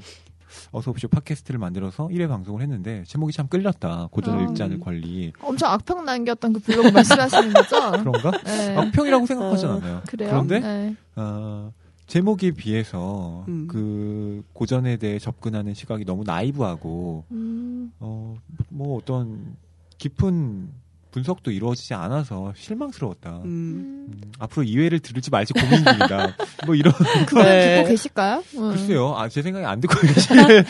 어서 0.71 0.91
오십시오 0.91 1.09
팟캐스트를 1.09 1.59
만들어서 1.59 2.07
1회 2.07 2.27
방송을 2.27 2.61
했는데 2.61 3.03
제목이 3.07 3.33
참 3.33 3.47
끌렸다. 3.47 4.09
고전을 4.11 4.39
아. 4.39 4.49
읽지 4.49 4.63
않을 4.63 4.79
권리. 4.79 5.33
엄청 5.41 5.71
악평 5.71 6.05
남겼던 6.05 6.53
그 6.53 6.59
블로그 6.59 6.89
말씀하시는 6.89 7.53
거죠? 7.53 7.91
그런가? 8.03 8.31
네. 8.43 8.77
악평이라고 8.77 9.25
생각하진 9.25 9.69
어, 9.69 9.77
않아요. 9.77 10.01
그래요? 10.07 10.29
그런데 10.29 10.59
네. 10.59 10.95
어, 11.15 11.71
제목에 12.07 12.51
비해서 12.51 13.45
음. 13.47 13.67
그 13.67 14.43
고전에 14.53 14.97
대해 14.97 15.19
접근하는 15.19 15.73
시각이 15.73 16.05
너무 16.05 16.23
나이브하고 16.25 17.25
음, 17.31 17.91
어, 17.99 18.35
뭐 18.69 18.97
어떤 18.97 19.55
깊은 19.97 20.69
분석도 21.13 21.51
이루어지지 21.51 21.93
않아서 21.93 22.51
실망스러웠다. 22.57 23.37
음. 23.37 23.45
음. 23.45 24.07
음. 24.11 24.21
앞으로 24.39 24.65
2회를 24.65 25.01
들을지 25.01 25.29
말지 25.29 25.53
고민 25.53 25.69
중이다. 25.85 26.35
뭐 26.65 26.73
이런 26.75 26.91
그건 27.27 27.45
네. 27.45 27.77
듣고 27.77 27.89
계실까요? 27.89 28.43
음. 28.57 28.69
글쎄요. 28.71 29.15
아, 29.15 29.29
제 29.29 29.41
생각에 29.43 29.63
안 29.65 29.79
듣고 29.79 29.93
계실, 30.01 30.35
네. 30.47 30.63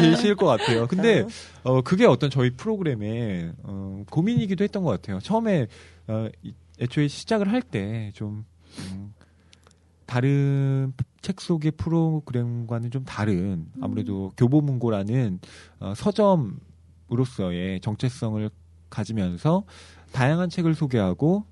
계실 0.00 0.34
것 0.34 0.46
같아요. 0.46 0.86
근데 0.88 1.26
어, 1.62 1.82
그게 1.82 2.06
어떤 2.06 2.30
저희 2.30 2.50
프로그램의 2.50 3.52
어, 3.64 4.02
고민이기도 4.10 4.64
했던 4.64 4.82
것 4.82 4.90
같아요. 4.90 5.20
처음에 5.20 5.66
어, 6.08 6.28
이- 6.42 6.54
애초에 6.80 7.06
시작을 7.06 7.52
할 7.52 7.60
때 7.62 8.10
좀 8.14 8.44
음, 8.78 9.12
다른 10.06 10.92
책 11.20 11.40
속의 11.40 11.72
프로그램과는 11.72 12.90
좀 12.90 13.04
다른 13.04 13.66
아무래도 13.82 14.32
교보문고라는 14.38 15.38
어, 15.80 15.92
서점으로서의 15.94 17.80
정체성을 17.80 18.48
가지면서 18.92 19.64
다양한 20.12 20.50
책을 20.50 20.74
소개하고 20.74 21.44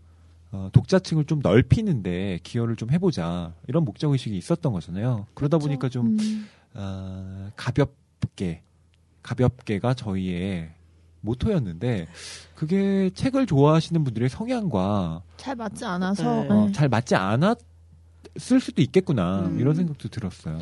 어, 0.52 0.68
독자층을 0.72 1.24
좀 1.24 1.40
넓히는데 1.42 2.40
기여를 2.42 2.76
좀 2.76 2.90
해보자 2.90 3.54
이런 3.68 3.84
목적 3.84 4.12
의식이 4.12 4.36
있었던 4.36 4.72
거잖아요. 4.72 5.26
그러다 5.34 5.58
그렇죠. 5.58 5.66
보니까 5.68 5.88
좀 5.88 6.18
음. 6.18 6.48
어, 6.74 7.50
가볍게 7.56 8.62
가볍게가 9.22 9.94
저희의 9.94 10.70
모토였는데 11.22 12.08
그게 12.54 13.10
책을 13.14 13.46
좋아하시는 13.46 14.02
분들의 14.04 14.28
성향과 14.28 15.22
잘 15.36 15.54
맞지 15.56 15.84
않아서 15.84 16.42
네. 16.42 16.48
어, 16.48 16.66
네. 16.66 16.72
잘 16.72 16.88
맞지 16.88 17.14
않았을 17.14 18.60
수도 18.60 18.82
있겠구나 18.82 19.46
음. 19.46 19.60
이런 19.60 19.74
생각도 19.74 20.08
들었어요. 20.08 20.58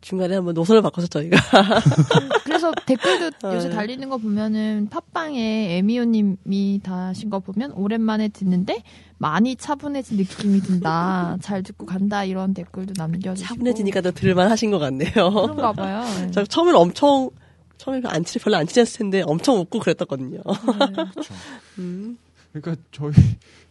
중간에 0.00 0.34
한번 0.34 0.54
노선을 0.54 0.82
바꿔서 0.82 1.06
저희가 1.06 1.36
그래서 2.44 2.72
댓글도 2.86 3.48
네. 3.48 3.56
요새 3.56 3.70
달리는 3.70 4.08
거 4.08 4.18
보면은 4.18 4.88
팟빵에 4.90 5.76
에미오님이 5.78 6.80
다신 6.82 7.30
거 7.30 7.40
보면 7.40 7.72
오랜만에 7.72 8.28
듣는데 8.28 8.82
많이 9.18 9.56
차분해진 9.56 10.16
느낌이 10.18 10.60
든다. 10.60 11.38
잘 11.42 11.62
듣고 11.62 11.86
간다 11.86 12.24
이런 12.24 12.54
댓글도 12.54 12.94
남겨주시고 12.96 13.48
차분해지니까 13.48 14.00
더 14.02 14.10
들을만 14.10 14.50
하신 14.50 14.70
것 14.70 14.78
같네요. 14.78 15.10
그런가 15.12 15.72
봐요. 15.72 16.04
네. 16.20 16.30
저 16.32 16.44
처음엔 16.44 16.74
엄청 16.74 17.30
처음에 17.78 18.00
안 18.04 18.24
친, 18.24 18.40
별로 18.42 18.56
안 18.56 18.66
친했을 18.66 18.98
텐데 18.98 19.22
엄청 19.26 19.56
웃고 19.58 19.78
그랬었거든요. 19.80 20.38
네. 20.38 20.86
그렇죠. 21.12 21.34
음, 21.78 22.18
그러니까 22.52 22.82
저희 22.90 23.12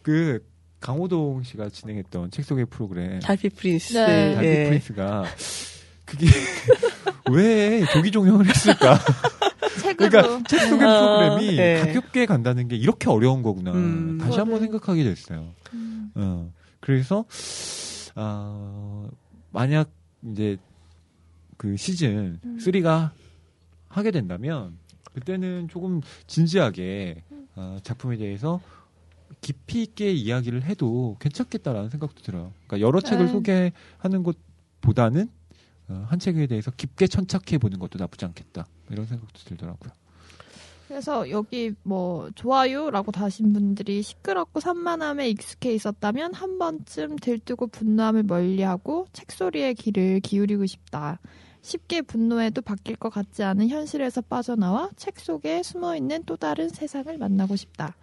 그 0.02 0.44
강호동 0.80 1.42
씨가 1.42 1.70
진행했던 1.70 2.30
책 2.30 2.44
소개 2.44 2.64
프로그램 2.64 3.18
달빛 3.20 3.56
프린스. 3.56 3.94
네. 3.94 4.34
달빛 4.34 4.44
예. 4.44 4.64
프린스가 4.66 5.24
그게 6.06 6.26
왜 7.30 7.84
조기 7.92 8.10
종영을 8.10 8.46
했을까? 8.46 8.98
그러니까 9.96 10.42
책 10.48 10.60
소개 10.68 10.84
아, 10.84 11.00
프로그램이 11.00 11.56
네. 11.56 11.80
가볍게 11.80 12.26
간다는 12.26 12.68
게 12.68 12.76
이렇게 12.76 13.10
어려운 13.10 13.42
거구나. 13.42 13.72
음. 13.72 14.18
다시 14.18 14.38
한번 14.38 14.60
생각하게 14.60 15.04
됐어요. 15.04 15.52
음, 15.74 16.10
어. 16.14 16.52
그래서 16.80 17.24
아 18.14 19.08
만약 19.50 19.90
이제 20.22 20.56
그 21.56 21.76
시즌 21.76 22.40
음. 22.44 22.58
3가 22.58 23.10
하게 23.88 24.10
된다면 24.10 24.78
그때는 25.14 25.68
조금 25.68 26.00
진지하게 26.26 27.22
어, 27.56 27.78
작품에 27.82 28.16
대해서 28.18 28.60
깊이 29.40 29.82
있게 29.82 30.12
이야기를 30.12 30.62
해도 30.64 31.16
괜찮겠다라는 31.20 31.90
생각도 31.90 32.22
들어요. 32.22 32.52
그러니까 32.66 32.86
여러 32.86 33.00
책을 33.00 33.26
네. 33.26 33.32
소개하는 33.32 34.22
것보다는 34.22 35.22
어, 35.24 35.35
한 35.88 36.18
책에 36.18 36.46
대해서 36.46 36.70
깊게 36.70 37.06
천착해 37.06 37.58
보는 37.58 37.78
것도 37.78 37.98
나쁘지 37.98 38.24
않겠다 38.24 38.66
이런 38.90 39.06
생각도 39.06 39.40
들더라고요. 39.44 39.92
그래서 40.88 41.28
여기 41.30 41.74
뭐 41.82 42.30
좋아요라고 42.34 43.10
다신 43.10 43.52
분들이 43.52 44.02
시끄럽고 44.02 44.60
산만함에 44.60 45.28
익숙해 45.30 45.74
있었다면 45.74 46.34
한 46.34 46.58
번쯤 46.58 47.16
들뜨고 47.16 47.66
분노함을 47.68 48.22
멀리하고 48.22 49.06
책 49.12 49.32
소리에 49.32 49.74
귀를 49.74 50.20
기울이고 50.20 50.64
싶다. 50.66 51.18
쉽게 51.62 52.02
분노해도 52.02 52.62
바뀔 52.62 52.94
것 52.94 53.10
같지 53.10 53.42
않은 53.42 53.68
현실에서 53.68 54.20
빠져나와 54.20 54.90
책 54.94 55.18
속에 55.18 55.64
숨어 55.64 55.96
있는 55.96 56.22
또 56.24 56.36
다른 56.36 56.68
세상을 56.68 57.18
만나고 57.18 57.56
싶다. 57.56 57.96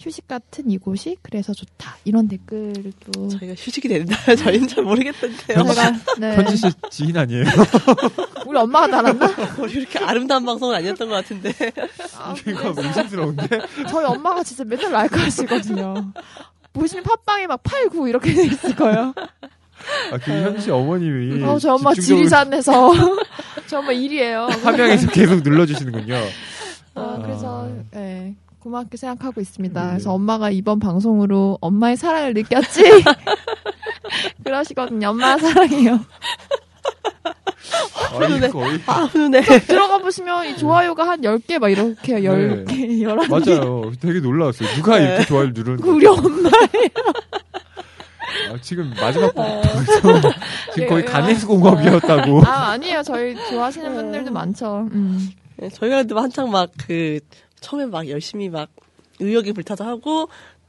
휴식 0.00 0.28
같은 0.28 0.70
이곳이 0.70 1.16
그래서 1.22 1.52
좋다. 1.52 1.96
이런 2.04 2.28
댓글도 2.28 3.28
저희가 3.30 3.54
휴식이 3.56 3.88
된다. 3.88 4.14
저희는 4.36 4.68
잘 4.68 4.84
모르겠던데요. 4.84 5.58
현지- 5.58 5.74
제가 5.74 5.92
네. 6.20 6.36
현지 6.36 6.56
씨 6.56 6.66
지인 6.90 7.16
아니에요? 7.16 7.44
우리 8.46 8.58
엄마가 8.58 8.86
달았나? 8.88 9.26
우리 9.58 9.72
이렇게 9.72 9.98
아름다운 9.98 10.44
방송은 10.44 10.76
아니었던 10.76 11.08
것 11.08 11.14
같은데. 11.16 11.52
아, 12.16 12.32
이거 12.46 12.74
의심스러운데? 12.76 13.48
저희 13.90 14.04
엄마가 14.06 14.44
진짜 14.44 14.62
맨날 14.64 14.92
라이크 14.92 15.18
하시거든요. 15.18 16.12
보시면 16.72 17.02
팟빵에 17.02 17.48
막 17.48 17.60
8, 17.64 17.88
9 17.88 18.08
이렇게 18.08 18.32
돼 18.34 18.46
있을 18.46 18.76
거예요. 18.76 19.12
아, 20.12 20.18
그 20.18 20.30
현지 20.30 20.62
씨 20.62 20.70
어머님이 20.70 21.42
어, 21.42 21.58
저 21.58 21.74
엄마 21.74 21.92
지리산에서 21.92 22.92
저 23.66 23.78
엄마 23.80 23.90
일이에요. 23.90 24.46
화면에서 24.62 25.10
계속 25.10 25.42
눌러주시는군요. 25.42 26.14
어, 26.94 27.20
그래서 27.22 27.68
아. 27.68 27.98
예, 27.98 28.34
고맙게 28.68 28.96
생각하고 28.98 29.40
있습니다. 29.40 29.82
네. 29.82 29.88
그래서 29.90 30.12
엄마가 30.12 30.50
이번 30.50 30.78
방송으로 30.78 31.56
엄마의 31.60 31.96
사랑을 31.96 32.34
느꼈지. 32.34 32.82
그러시거든요. 34.44 35.08
엄마 35.08 35.38
사랑해요. 35.38 35.98
아니, 38.20 38.40
거의. 38.50 38.80
아, 38.86 39.08
네. 39.30 39.40
들어가 39.60 39.98
보시면 39.98 40.46
이 40.46 40.56
좋아요가 40.56 41.06
한 41.08 41.20
10개 41.20 41.58
막 41.58 41.68
이렇게 41.68 42.20
10개, 42.20 42.66
11개. 42.66 43.28
맞아요. 43.28 43.92
되게 44.00 44.20
놀라웠어요. 44.20 44.68
누가 44.76 44.98
네. 44.98 45.04
이렇게 45.04 45.24
좋아요를 45.26 45.52
누르는 45.54 45.80
그 45.80 45.90
우리 45.90 46.06
엄마. 46.06 46.48
아, 48.50 48.56
지금 48.62 48.92
마지막 48.98 49.34
방송 49.34 49.84
지금 50.74 50.88
거의 50.88 51.04
예, 51.06 51.10
가내수공업이었다고. 51.10 52.42
아, 52.46 52.70
아니에요. 52.70 53.02
저희 53.02 53.34
좋아하시는 53.48 53.94
분들도 53.94 54.30
많죠. 54.30 54.88
음. 54.92 55.30
네, 55.56 55.68
저희가 55.70 56.04
한창 56.22 56.50
막 56.50 56.70
그 56.86 57.20
처음에 57.60 57.86
막 57.86 58.08
열심히 58.08 58.48
막 58.48 58.68
의욕이 59.20 59.52
불타서 59.52 59.84
하고 59.84 60.28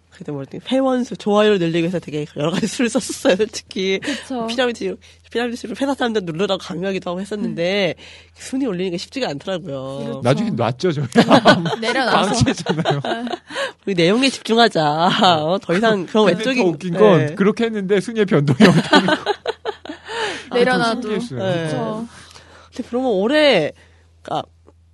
그때 0.10 0.32
뭐 0.32 0.44
회원수 0.70 1.16
좋아요를 1.16 1.60
늘리기 1.60 1.80
위해서 1.80 2.00
되게 2.00 2.26
여러 2.36 2.52
가지 2.52 2.68
수를 2.68 2.90
썼었어요 2.90 3.36
솔직히 3.36 4.00
그쵸. 4.00 4.48
피라미드 4.48 4.98
피라미드로 5.32 5.76
회사 5.80 5.94
사람들 5.94 6.24
누르라고 6.26 6.58
강요하기도 6.58 7.10
하고 7.10 7.22
했었는데 7.22 7.96
순위 8.34 8.66
올리는 8.66 8.92
게 8.92 8.98
쉽지가 8.98 9.30
않더라고요. 9.30 9.98
그렇죠. 10.00 10.22
나중에 10.24 10.50
놨죠, 10.50 10.92
저희. 10.92 11.06
내려놔서. 11.80 12.18
방치했잖아요. 12.18 13.02
우리 13.86 13.94
내용에 13.94 14.30
집중하자. 14.30 15.44
어, 15.44 15.60
더 15.62 15.76
이상 15.76 16.08
그런 16.08 16.26
근데 16.26 16.40
외적인 16.40 16.64
더 16.64 16.70
웃긴 16.70 16.94
건 16.96 17.28
네. 17.28 17.36
그렇게 17.36 17.66
했는데 17.66 18.00
순위의 18.02 18.26
변동이 18.26 18.68
없다는 18.68 19.08
거. 19.08 19.16
내려놔도. 20.56 21.02
신기했어요. 21.02 21.40
네. 21.40 21.64
그쵸. 21.66 21.78
하여튼 21.78 22.86
그러면 22.90 23.12
올해 23.12 23.72
그러니까 24.24 24.50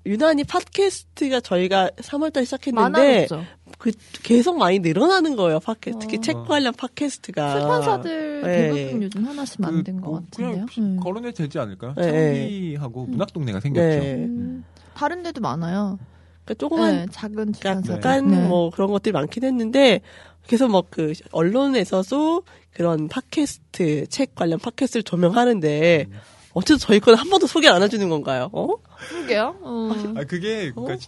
유난히 0.05 0.43
팟캐스트가 0.43 1.39
저희가 1.39 1.89
3월달 1.97 2.45
시작했는데 2.45 2.89
많아졌죠. 2.89 3.43
그 3.77 3.91
계속 4.23 4.57
많이 4.57 4.79
늘어나는 4.79 5.35
거예요. 5.35 5.59
팟캐스트 5.59 5.99
특히 5.99 6.17
어. 6.17 6.21
책 6.21 6.45
관련 6.45 6.73
팟캐스트가 6.73 7.59
출판사들 7.59 8.41
네. 8.43 8.71
대부분 8.71 9.03
요즘 9.03 9.25
하나씩 9.25 9.61
만든 9.61 10.01
것뭐 10.01 10.21
같은데요. 10.21 10.65
그냥 10.73 10.89
음. 10.89 10.99
거론해 11.01 11.31
되지 11.33 11.59
않을까요? 11.59 11.93
네. 11.97 12.03
창비하고 12.03 13.05
문학동네가 13.07 13.59
생겼죠. 13.59 13.99
네. 13.99 14.13
음, 14.15 14.63
다른 14.93 15.23
데도 15.23 15.41
많아요. 15.41 15.97
그러니까 16.45 16.53
조그만 16.59 16.95
네, 16.95 17.05
작은 17.11 17.37
약간, 17.39 17.53
출판사. 17.53 17.93
약간 17.93 18.29
네. 18.29 18.47
뭐 18.47 18.69
그런 18.69 18.91
것들이 18.91 19.11
많긴 19.11 19.43
했는데 19.43 20.01
그래서 20.45 20.67
뭐 20.67 20.83
그 20.89 21.13
언론에서도 21.31 22.43
그런 22.71 23.07
팟캐스트 23.07 24.07
책 24.07 24.35
관련 24.35 24.59
팟캐스트를 24.59 25.03
조명하는데 25.03 26.05
음. 26.09 26.13
어째서 26.55 26.79
저희 26.79 26.99
건 26.99 27.15
한 27.15 27.29
번도 27.29 27.47
소개 27.47 27.67
안 27.67 27.83
해주는 27.83 28.09
건가요? 28.09 28.49
어? 28.53 28.67
그러게요. 29.09 29.55
어. 29.61 29.91
아 30.17 30.23
그게 30.23 30.71
어? 30.75 30.81
그러니까 30.83 31.05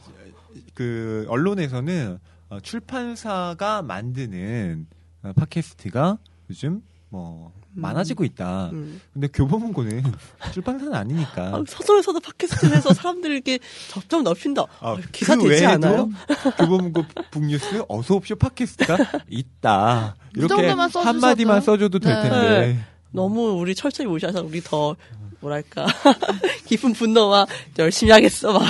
그 0.74 1.26
언론에서는 1.30 2.20
어, 2.50 2.60
출판사가 2.62 3.82
만드는 3.82 4.88
어, 5.24 5.34
팟캐스트가 5.36 6.18
요즘 6.50 6.82
뭐 7.10 7.52
많아지고 7.74 8.24
있다. 8.24 8.70
음. 8.74 9.00
근데 9.14 9.28
교보문고는 9.28 10.04
출판사는 10.54 10.94
아니니까. 10.94 11.56
아, 11.56 11.64
서점에서도 11.68 12.20
팟캐스트에서 12.20 12.94
사람들에게 12.94 13.60
접점 13.90 14.24
넓힌다. 14.24 14.64
아, 14.80 14.92
아, 14.92 14.98
기사 15.12 15.36
그 15.36 15.44
되지 15.48 15.64
외에도 15.64 15.88
않아요? 15.88 16.10
교보문고 16.58 17.04
북뉴스 17.32 17.84
어서옵쇼 17.88 18.36
팟캐스트가 18.38 18.98
있다. 19.30 20.16
이 20.36 20.40
이렇게 20.40 20.68
한마디만 20.68 21.62
써줘도 21.62 22.00
될 22.00 22.14
네. 22.16 22.22
텐데. 22.30 22.80
너무 23.12 23.52
우리 23.60 23.74
철저히 23.74 24.06
모셔서 24.06 24.44
우리 24.44 24.62
더 24.62 24.96
뭐랄까 25.40 25.86
깊은 26.66 26.94
분노와 26.94 27.46
열심히 27.80 28.12
하겠어 28.12 28.54
막 28.54 28.64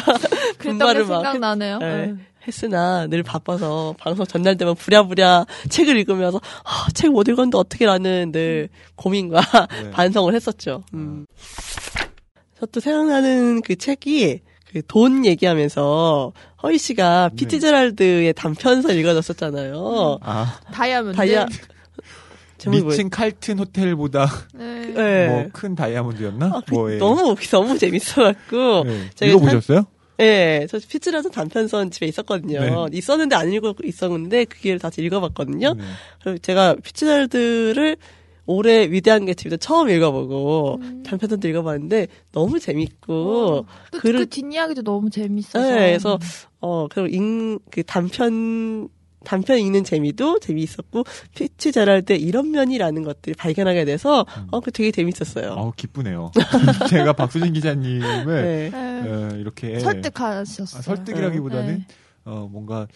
분발을 0.59 1.05
막 1.05 1.21
생각나네요. 1.21 1.77
네. 1.79 2.05
네. 2.07 2.15
했으나 2.47 3.07
늘 3.07 3.23
바빠서 3.23 3.93
방송 3.99 4.25
전날 4.25 4.55
되면 4.55 4.73
부랴부랴 4.75 5.45
책을 5.69 5.97
읽으면서 5.97 6.39
아, 6.63 6.87
책 6.93 7.11
못 7.11 7.27
읽었는데 7.27 7.57
어떻게 7.57 7.85
라는 7.85 8.31
늘 8.31 8.69
고민과 8.95 9.41
네. 9.83 9.91
반성을 9.91 10.33
했었죠. 10.33 10.83
음. 10.93 11.25
저또 12.59 12.79
생각나는 12.79 13.61
그 13.61 13.75
책이 13.75 14.41
그 14.71 14.81
돈 14.87 15.25
얘기하면서 15.25 16.33
허희 16.63 16.77
씨가 16.77 17.29
네. 17.29 17.35
피츠제랄드의 17.35 18.33
단편서 18.33 18.93
읽어줬었잖아요. 18.93 20.19
아, 20.21 20.59
다이아몬드. 20.73 21.15
다이아? 21.15 21.45
미친 22.65 23.09
칼튼 23.09 23.59
호텔보다 23.59 24.27
네. 24.55 24.87
네. 24.93 25.27
뭐큰 25.27 25.75
다이아몬드였나? 25.75 26.45
아, 26.47 26.61
그 26.65 26.73
뭐에. 26.73 26.97
너무 26.97 27.35
너무 27.51 27.77
재밌어갖고 27.77 28.83
네. 28.85 29.27
읽어보셨어요? 29.27 29.83
예, 30.19 30.65
저 30.69 30.79
피츠라는 30.79 31.29
단편선 31.29 31.91
집에 31.91 32.07
있었거든요. 32.07 32.59
네. 32.89 32.97
있었는데 32.97 33.35
안 33.35 33.53
읽고 33.53 33.73
있었는데 33.83 34.45
그 34.45 34.57
기회를 34.59 34.79
다시 34.79 35.03
읽어봤거든요. 35.03 35.73
네. 35.75 35.83
그리고 36.23 36.39
제가 36.39 36.75
피츠랄드를 36.83 37.97
올해 38.47 38.89
위대한 38.89 39.25
개츠비도 39.25 39.57
처음 39.57 39.89
읽어보고 39.89 40.79
음. 40.81 41.03
단편선도 41.03 41.47
읽어봤는데 41.49 42.07
너무 42.31 42.59
재밌고 42.59 43.13
어, 43.13 43.65
또 43.91 43.99
글을- 43.99 44.19
그 44.19 44.25
뒷이야기도 44.27 44.81
너무 44.83 45.09
재밌어서. 45.09 45.59
네, 45.69 45.89
그래서 45.89 46.17
어 46.61 46.87
그리고 46.89 47.07
읽, 47.13 47.59
그 47.69 47.83
단편 47.83 48.87
단편 49.27 49.59
읽는 49.59 49.83
재미도 49.83 50.39
재미있었고 50.39 51.03
피츠제랄드의 51.35 52.21
이런 52.21 52.51
면이라는 52.51 53.03
것들을 53.03 53.35
발견하게 53.35 53.83
돼서 53.83 54.25
음. 54.37 54.47
어그 54.51 54.71
되게 54.71 54.91
재밌었어요. 54.91 55.51
아우, 55.51 55.73
기쁘네요. 55.75 56.31
제가 56.89 57.11
박수진 57.11 57.51
기자님을 57.51 58.41
네. 58.41 58.69
네. 58.69 59.09
어, 59.09 59.29
이렇게 59.35 59.79
설득하셨어요. 59.79 60.79
아, 60.79 60.81
설득이라기보다는 60.81 61.77
네. 61.79 61.85
어, 62.23 62.47
뭔가 62.49 62.87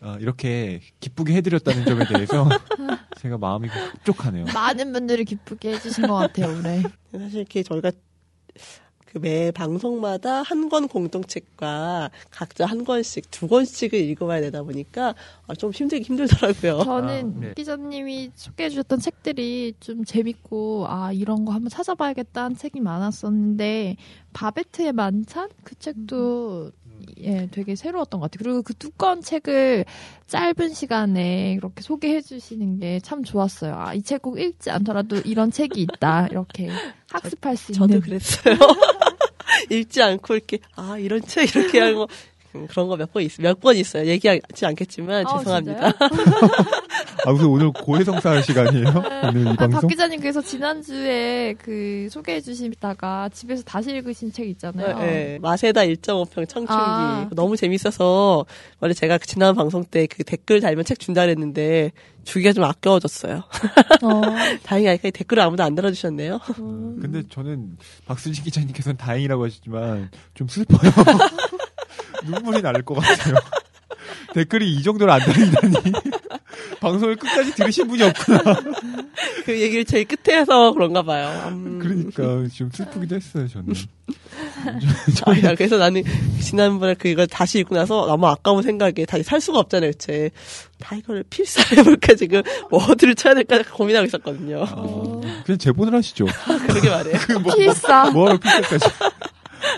어, 0.00 0.16
이렇게 0.20 0.80
기쁘게 1.00 1.34
해드렸다는 1.34 1.84
점에 1.84 2.06
대해서 2.06 2.48
제가 3.20 3.36
마음이 3.36 3.68
흡족하네요. 3.68 4.46
많은 4.54 4.92
분들이 4.92 5.26
기쁘게 5.26 5.74
해주신 5.74 6.06
것 6.06 6.14
같아요, 6.14 6.58
올해. 6.58 6.82
사실 7.12 7.40
이렇게 7.40 7.62
저희가 7.62 7.92
그 9.14 9.20
매 9.20 9.52
방송마다 9.52 10.42
한 10.42 10.68
권 10.68 10.88
공동책과 10.88 12.10
각자 12.30 12.66
한 12.66 12.84
권씩 12.84 13.30
두 13.30 13.46
권씩을 13.46 13.94
읽어봐야 13.94 14.40
되다 14.40 14.62
보니까 14.64 15.14
아, 15.46 15.54
좀 15.54 15.70
힘들기 15.70 16.04
힘들더라고요. 16.04 16.82
저는 16.84 17.34
아, 17.36 17.40
네. 17.40 17.52
기자님이 17.54 18.32
소개해 18.34 18.70
주셨던 18.70 18.98
책들이 18.98 19.74
좀 19.78 20.04
재밌고 20.04 20.86
아 20.88 21.12
이런 21.12 21.44
거 21.44 21.52
한번 21.52 21.68
찾아봐야겠다는 21.70 22.56
책이 22.56 22.80
많았었는데 22.80 23.96
바베트의 24.32 24.92
만찬 24.92 25.48
그 25.62 25.76
책도 25.76 26.72
예 27.20 27.48
되게 27.50 27.74
새로웠던 27.76 28.20
것 28.20 28.30
같아요. 28.30 28.44
그리고 28.44 28.62
그 28.62 28.74
두꺼운 28.74 29.22
책을 29.22 29.84
짧은 30.26 30.74
시간에 30.74 31.52
이렇게 31.52 31.82
소개해 31.82 32.20
주시는 32.22 32.78
게 32.80 33.00
참 33.02 33.22
좋았어요. 33.24 33.74
아 33.76 33.94
이 33.94 34.02
책 34.02 34.22
꼭 34.22 34.38
읽지 34.40 34.70
않더라도 34.70 35.16
이런 35.24 35.50
책이 35.50 35.80
있다 35.82 36.28
이렇게 36.30 36.68
학습할 37.10 37.56
수 37.56 37.72
저도 37.72 37.94
있는 37.94 38.00
그랬어요. 38.00 38.56
읽지 39.70 40.02
않고 40.02 40.34
이렇게 40.34 40.58
아 40.76 40.98
이런 40.98 41.22
책 41.22 41.54
이렇게 41.54 41.80
하고 41.80 42.06
음, 42.54 42.66
그런 42.68 42.86
거 42.88 42.96
몇 42.96 43.12
번 43.12 43.22
있, 43.22 43.32
몇번 43.40 43.76
있어요. 43.76 44.06
얘기하지 44.06 44.66
않겠지만 44.66 45.26
아, 45.26 45.38
죄송합니다. 45.38 45.92
아, 47.26 47.32
무슨 47.32 47.46
오늘 47.46 47.70
고해성사할 47.72 48.42
시간이에요? 48.42 48.84
오늘 49.28 49.46
이 49.46 49.48
아, 49.48 49.54
박 49.54 49.70
방송? 49.70 49.88
기자님께서 49.88 50.40
지난주에 50.42 51.54
그 51.58 52.06
소개해 52.10 52.40
주시다가 52.40 53.28
집에서 53.30 53.62
다시 53.64 53.90
읽으신 53.90 54.32
책 54.32 54.48
있잖아요. 54.50 54.98
네, 54.98 55.38
마세다 55.40 55.82
1.5평 55.82 56.48
청춘기 56.48 56.66
아. 56.70 57.28
너무 57.32 57.56
재밌어서 57.56 58.44
원래 58.80 58.94
제가 58.94 59.18
그 59.18 59.26
지난 59.26 59.54
방송 59.54 59.84
때 59.84 60.06
그 60.06 60.22
댓글 60.22 60.60
달면 60.60 60.84
책 60.84 60.98
준다 60.98 61.22
그랬는데 61.22 61.90
주기가 62.24 62.52
좀 62.52 62.64
아까워졌어요. 62.64 63.36
어, 64.02 64.20
다행히 64.62 64.88
아직까지 64.88 65.12
댓글을 65.12 65.42
아무도 65.42 65.62
안 65.62 65.74
달아주셨네요. 65.74 66.38
음. 66.58 66.98
근데 67.00 67.22
저는 67.28 67.76
박수진 68.06 68.44
기자님께서는 68.44 68.96
다행이라고 68.96 69.44
하시지만 69.44 70.10
좀 70.34 70.46
슬퍼요. 70.48 70.80
눈물이 72.26 72.62
날 72.62 72.82
것 72.82 72.94
같아요. 72.94 73.34
댓글이 74.34 74.70
이 74.74 74.82
정도로 74.82 75.12
안 75.12 75.20
달리다니. 75.20 75.74
방송을 76.80 77.16
끝까지 77.16 77.54
들으신 77.54 77.86
분이 77.88 78.02
없구나. 78.02 78.38
그 79.44 79.60
얘기를 79.60 79.84
제일 79.84 80.04
끝에 80.06 80.38
해서 80.38 80.72
그런가 80.72 81.02
봐요. 81.02 81.48
음. 81.48 81.78
그러니까 81.80 82.48
좀 82.54 82.68
슬프기도 82.72 83.16
했어요, 83.16 83.46
저는. 83.48 83.74
아, 85.26 85.42
야, 85.44 85.54
그래서 85.54 85.78
나는 85.78 86.02
지난번에 86.40 86.94
그걸 86.94 87.26
다시 87.26 87.60
읽고 87.60 87.74
나서 87.74 88.06
너무 88.06 88.26
아까운 88.26 88.62
생각에 88.62 89.06
다시 89.06 89.22
살 89.22 89.40
수가 89.40 89.60
없잖아요, 89.60 89.92
제. 89.94 90.30
다 90.78 90.96
이걸 90.96 91.22
필사를 91.30 91.78
해볼까 91.78 92.14
지금 92.14 92.42
워드를 92.70 93.14
쳐야 93.14 93.34
될까 93.34 93.62
고민하고 93.72 94.06
있었거든요. 94.06 94.64
어. 94.68 95.20
그냥 95.46 95.58
제본을 95.58 95.94
하시죠. 95.94 96.26
그러게 96.66 96.90
말해요. 96.90 97.16
필사. 97.56 98.10
뭐하러 98.10 98.38
필살까지. 98.38 98.86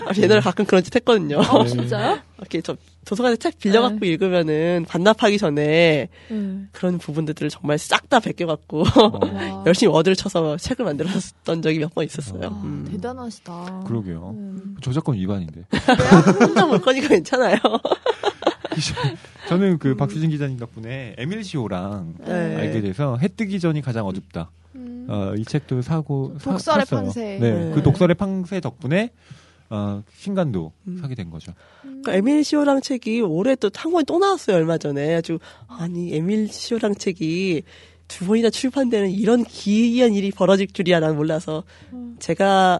아, 0.07 0.21
옛날에 0.21 0.39
가끔 0.41 0.65
그런 0.65 0.83
짓 0.83 0.95
했거든요. 0.95 1.37
어, 1.39 1.63
네. 1.63 1.69
진짜요? 1.69 2.19
이렇게 2.39 2.61
저 2.61 2.75
도서관에 3.05 3.35
책 3.37 3.57
빌려갖고 3.59 4.05
읽으면은 4.05 4.85
반납하기 4.87 5.37
전에 5.37 6.09
네. 6.29 6.61
그런 6.71 6.97
부분들을 6.97 7.49
정말 7.49 7.77
싹 7.77 8.07
다 8.09 8.19
베껴갖고 8.21 8.83
와. 8.83 9.63
열심히 9.67 9.91
워드를 9.91 10.15
쳐서 10.15 10.55
책을 10.57 10.85
만들었던 10.85 11.61
적이 11.61 11.79
몇 11.79 11.93
번 11.93 12.05
있었어요. 12.05 12.41
아, 12.45 12.47
음. 12.63 12.87
대단하시다. 12.89 13.83
그러게요. 13.85 14.31
음. 14.37 14.75
저작권 14.81 15.15
위반인데. 15.15 15.65
혼자 16.39 16.65
볼 16.65 16.79
거니까 16.79 17.09
괜찮아요. 17.09 17.57
저는 19.49 19.77
그 19.79 19.95
박수진 19.95 20.29
기자님 20.29 20.57
덕분에 20.57 21.15
에밀 21.17 21.43
시오랑 21.43 22.15
네. 22.25 22.55
알게 22.57 22.81
돼서 22.81 23.17
해 23.17 23.27
뜨기 23.27 23.59
전이 23.59 23.81
가장 23.81 24.05
어둡다. 24.05 24.51
음. 24.75 25.07
어, 25.09 25.33
이 25.37 25.43
책도 25.45 25.81
사고 25.81 26.35
사- 26.39 26.51
독설의 26.51 26.85
샀어요. 26.85 27.03
판세. 27.05 27.39
네, 27.39 27.51
네. 27.51 27.71
그 27.73 27.81
독설의 27.81 28.15
판세 28.15 28.59
덕분에 28.59 29.11
어, 29.69 30.03
신간도 30.15 30.71
음. 30.87 30.97
사게 31.01 31.15
된 31.15 31.29
거죠. 31.29 31.53
그러니까 31.81 32.13
에밀 32.13 32.43
시오랑 32.43 32.81
책이 32.81 33.21
올해 33.21 33.55
또 33.55 33.69
한 33.75 33.91
권이 33.91 34.05
또 34.05 34.17
나왔어요 34.17 34.55
얼마 34.55 34.77
전에 34.77 35.15
아주 35.15 35.39
아니 35.67 36.15
에밀 36.15 36.47
시오랑 36.47 36.95
책이 36.95 37.63
두 38.07 38.25
번이나 38.25 38.49
출판되는 38.49 39.11
이런 39.11 39.43
기이한 39.43 40.13
일이 40.13 40.31
벌어질 40.31 40.67
줄이야 40.67 40.99
난 40.99 41.15
몰라서 41.15 41.63
음. 41.91 42.15
제가 42.19 42.79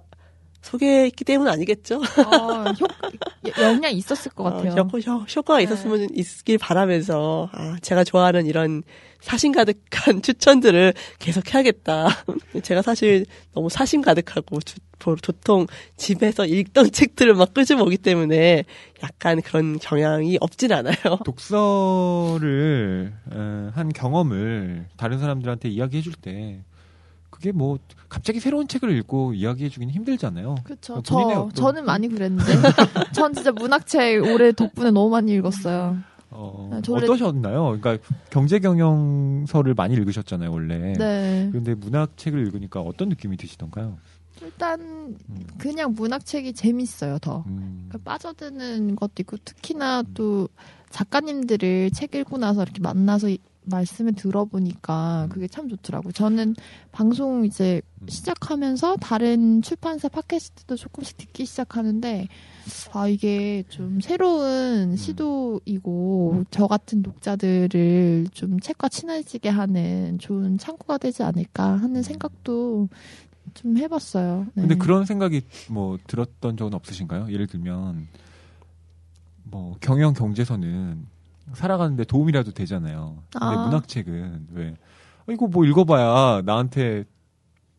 소개했기 0.72 1.24
때문 1.24 1.48
아니겠죠? 1.48 2.02
아, 2.26 2.74
효, 2.80 3.62
영향 3.62 3.92
있었을 3.92 4.32
것 4.32 4.44
같아요. 4.44 4.72
어, 4.72 4.76
효, 4.76 4.98
효, 5.00 5.20
효과가 5.24 5.58
네. 5.58 5.64
있었으면 5.64 6.08
있길 6.14 6.58
바라면서 6.58 7.50
아 7.54 7.78
제가 7.82 8.04
좋아하는 8.04 8.46
이런 8.46 8.84
사심 9.22 9.52
가득한 9.54 10.22
추천들을 10.22 10.94
계속 11.20 11.54
해야겠다. 11.54 12.08
제가 12.64 12.82
사실 12.82 13.26
너무 13.54 13.70
사심 13.70 14.02
가득하고 14.02 14.60
주- 14.62 14.76
보- 15.00 15.16
보통 15.16 15.68
집에서 15.96 16.46
읽던 16.46 16.92
책들을 16.92 17.34
막 17.36 17.54
끄집어오기 17.54 17.98
때문에 18.00 18.64
약간 19.04 19.42
그런 19.42 19.80
경향이 19.80 20.38
없진 20.42 20.72
않아요. 20.74 20.96
독서를 21.26 23.14
어, 23.32 23.72
한 23.74 23.90
경험을 23.94 24.88
다른 24.98 25.20
사람들한테 25.20 25.70
이야기해 25.70 26.02
줄 26.04 26.14
때 26.22 26.62
그게 27.38 27.52
뭐 27.52 27.78
갑자기 28.10 28.40
새로운 28.40 28.68
책을 28.68 28.90
읽고 28.98 29.34
이야기해 29.36 29.70
주기는 29.70 29.94
힘들잖아요. 29.94 30.56
그렇죠. 30.64 31.04
저 31.04 31.50
저는 31.54 31.86
많이 31.86 32.08
그랬는데 32.08 32.44
전 33.14 33.32
진짜 33.32 33.52
문학책 33.52 34.24
올해 34.24 34.52
덕분에 34.52 34.90
너무 34.90 35.12
많이 35.12 35.34
읽었어요. 35.34 35.98
어, 36.32 36.70
아, 36.74 36.82
저 36.84 36.94
원래- 36.94 37.06
어떠셨나요? 37.06 37.78
그러니까 37.80 37.98
경제 38.32 38.58
경영서를 38.58 39.76
많이 39.76 39.94
읽으셨잖아요, 39.94 40.52
원래. 40.52 40.94
네. 40.94 41.48
그런데 41.52 41.76
문학책을 41.76 42.40
읽으니까 42.48 42.82
어떤 42.82 43.10
느낌이 43.10 43.38
드시던가요? 43.38 43.98
일단 44.42 44.80
음. 44.82 45.46
그냥 45.60 45.94
문학책이 45.94 46.54
재밌어요 46.54 47.20
더. 47.20 47.44
음. 47.48 47.86
그러니까 47.88 48.12
빠져드는 48.12 48.96
것도 48.96 49.14
있고 49.20 49.38
특히나 49.46 50.04
또 50.16 50.50
작가님들을 50.90 51.92
책 51.92 52.16
읽고 52.16 52.38
나서 52.40 52.64
이렇게 52.64 52.82
만나서 52.82 53.30
이- 53.30 53.40
말씀을 53.70 54.14
들어보니까 54.14 55.26
음. 55.26 55.30
그게 55.30 55.48
참 55.48 55.70
좋더라고요. 55.70 56.12
저는 56.12 56.56
방송 56.92 57.46
이제 57.46 57.82
음. 58.02 58.08
시작하면서 58.08 58.98
다른 58.98 59.62
출판사 59.62 60.08
팟캐스트도 60.10 60.76
조금씩 60.76 61.18
듣기 61.18 61.46
시작하는데 61.46 62.28
아 62.94 63.08
이게 63.08 63.64
좀 63.70 64.00
새로운 64.02 64.92
음. 64.92 64.96
시도이고 64.96 66.46
저 66.52 66.68
같은 66.68 67.02
독자들을 67.02 68.28
좀 68.32 68.60
책과 68.60 68.90
친해지게 68.90 69.50
하는 69.50 70.20
좋은 70.20 70.58
창구가 70.58 70.98
되지 70.98 71.24
않을까 71.24 71.78
하는 71.78 72.04
생각도 72.04 72.90
좀 73.54 73.78
해봤어요. 73.78 74.46
네. 74.54 74.62
근데 74.62 74.76
그런 74.76 75.06
생각이 75.06 75.42
뭐 75.70 75.98
들었던 76.08 76.58
적은 76.58 76.74
없으신가요? 76.74 77.32
예를 77.32 77.48
들면 77.48 78.08
뭐 79.44 79.76
경영 79.80 80.14
경제서는 80.14 81.08
살아가는데 81.54 82.04
도움이라도 82.06 82.52
되잖아요. 82.52 83.24
근데 83.32 83.46
아. 83.46 83.62
문학책은 83.64 84.48
왜 84.54 84.76
어, 85.28 85.32
이거 85.32 85.48
뭐 85.48 85.66
읽어봐야 85.66 86.42
나한테 86.46 87.06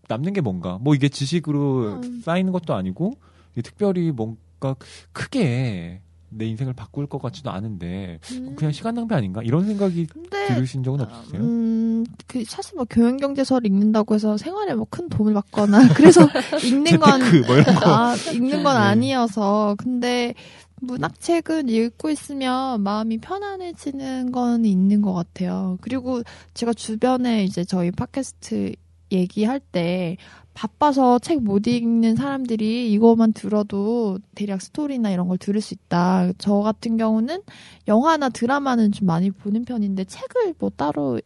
남는 0.09 0.33
게 0.33 0.41
뭔가 0.41 0.79
뭐 0.81 0.95
이게 0.95 1.09
지식으로 1.09 2.01
음. 2.03 2.21
쌓이는 2.25 2.53
것도 2.53 2.75
아니고 2.75 3.13
이게 3.53 3.63
특별히 3.63 4.11
뭔가 4.11 4.75
크게 5.13 6.01
내 6.31 6.45
인생을 6.45 6.75
바꿀 6.75 7.07
것 7.07 7.23
같지도 7.23 7.51
않은데 7.51 8.21
음, 8.33 8.55
그냥 8.55 8.71
시간 8.73 8.95
낭비 8.95 9.15
아닌가 9.15 9.41
이런 9.43 9.65
생각이 9.67 10.07
근데 10.07 10.47
들으신 10.49 10.83
적은 10.83 11.01
없으세요? 11.01 11.41
음, 11.41 12.05
그 12.27 12.45
사실 12.45 12.77
뭐 12.77 12.85
교양 12.89 13.17
경제서를 13.17 13.67
읽는다고 13.67 14.15
해서 14.15 14.37
생활에 14.37 14.75
뭐 14.75 14.87
큰 14.91 15.09
도움을 15.09 15.33
받거나 15.35 15.89
그래서 15.97 16.29
읽는 16.65 16.99
건 17.01 17.21
뭐. 17.47 17.57
아, 17.91 18.15
읽는 18.35 18.63
건 18.63 18.75
네. 18.75 18.81
아니어서 18.81 19.75
근데 19.79 20.35
문학책은 20.81 21.69
읽고 21.69 22.11
있으면 22.11 22.83
마음이 22.83 23.19
편안해지는 23.19 24.33
건 24.33 24.65
있는 24.65 25.03
것 25.03 25.13
같아요. 25.13 25.79
그리고 25.81 26.23
제가 26.55 26.73
주변에 26.73 27.45
이제 27.45 27.65
저희 27.65 27.91
팟캐스트 27.91 28.75
얘기할 29.11 29.61
때 29.61 30.17
바빠서 30.55 31.19
책 31.21 31.41
못 31.41 31.67
읽는 31.67 32.17
사람들이 32.17 32.93
이거만 32.93 33.33
들어도 33.33 34.19
대략 34.35 34.61
스토리나 34.61 35.11
이런 35.11 35.29
걸 35.29 35.39
들을 35.39 35.61
수 35.61 35.75
있다. 35.75 36.33
저 36.39 36.57
같은 36.57 36.97
경우는 36.97 37.43
영화나 37.87 38.29
드라마는 38.29 38.93
좀 38.93 39.07
많이 39.07 39.31
보는 39.31 39.65
편인데 39.65 40.05
책을 40.05 40.55
뭐 40.59 40.71
따로 40.71 41.21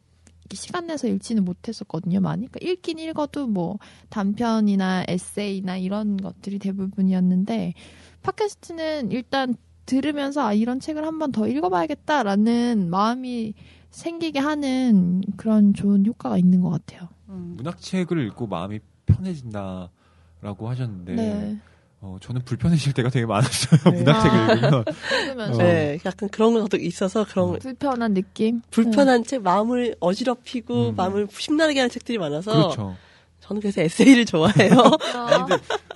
시간 0.55 0.87
내서 0.87 1.09
읽지는 1.09 1.45
못했었거든요, 1.45 2.21
많이. 2.21 2.47
그러니까 2.47 2.71
읽긴 2.71 2.99
읽어도 2.99 3.47
뭐 3.47 3.79
단편이나 4.11 5.05
에세이나 5.09 5.79
이런 5.79 6.19
것들이 6.19 6.59
대부분이었는데 6.59 7.73
팟캐스트는 8.23 9.11
일단 9.13 9.55
들으면서 9.87 10.47
아, 10.47 10.53
이런 10.53 10.79
책을 10.81 11.05
한 11.05 11.19
번 11.19 11.33
더 11.33 11.47
읽어봐야겠다라는 11.49 12.89
마음이 12.91 13.55
생기게 13.91 14.39
하는 14.39 15.23
그런 15.37 15.75
좋은 15.75 16.07
효과가 16.07 16.39
있는 16.39 16.61
것 16.61 16.71
같아요. 16.71 17.09
음. 17.29 17.55
문학책을 17.57 18.27
읽고 18.29 18.47
마음이 18.47 18.81
편해진다라고 19.07 20.69
하셨는데 20.69 21.15
네. 21.15 21.57
어, 22.01 22.17
저는 22.21 22.43
불편해질 22.45 22.95
때가 22.95 23.11
되게 23.11 23.27
많았어요. 23.27 23.81
네. 23.93 23.99
문학책을 23.99 24.39
아. 24.39 24.53
읽으면. 24.55 25.55
어. 25.55 25.57
네, 25.59 25.99
약간 26.05 26.29
그런 26.31 26.55
것도 26.55 26.77
있어서 26.79 27.25
그런 27.25 27.59
불편한 27.59 28.15
느낌. 28.15 28.61
불편한 28.71 29.23
책, 29.25 29.43
마음을 29.43 29.95
어지럽히고 30.01 30.91
음. 30.91 30.97
마음을 30.97 31.29
심란하게 31.31 31.79
하는 31.81 31.91
책들이 31.91 32.19
많아서 32.19 32.51
그렇죠. 32.53 32.97
저는 33.43 33.61
그래서 33.61 33.81
에세이를 33.81 34.25
좋아해요. 34.25 34.73
아, 35.17 35.47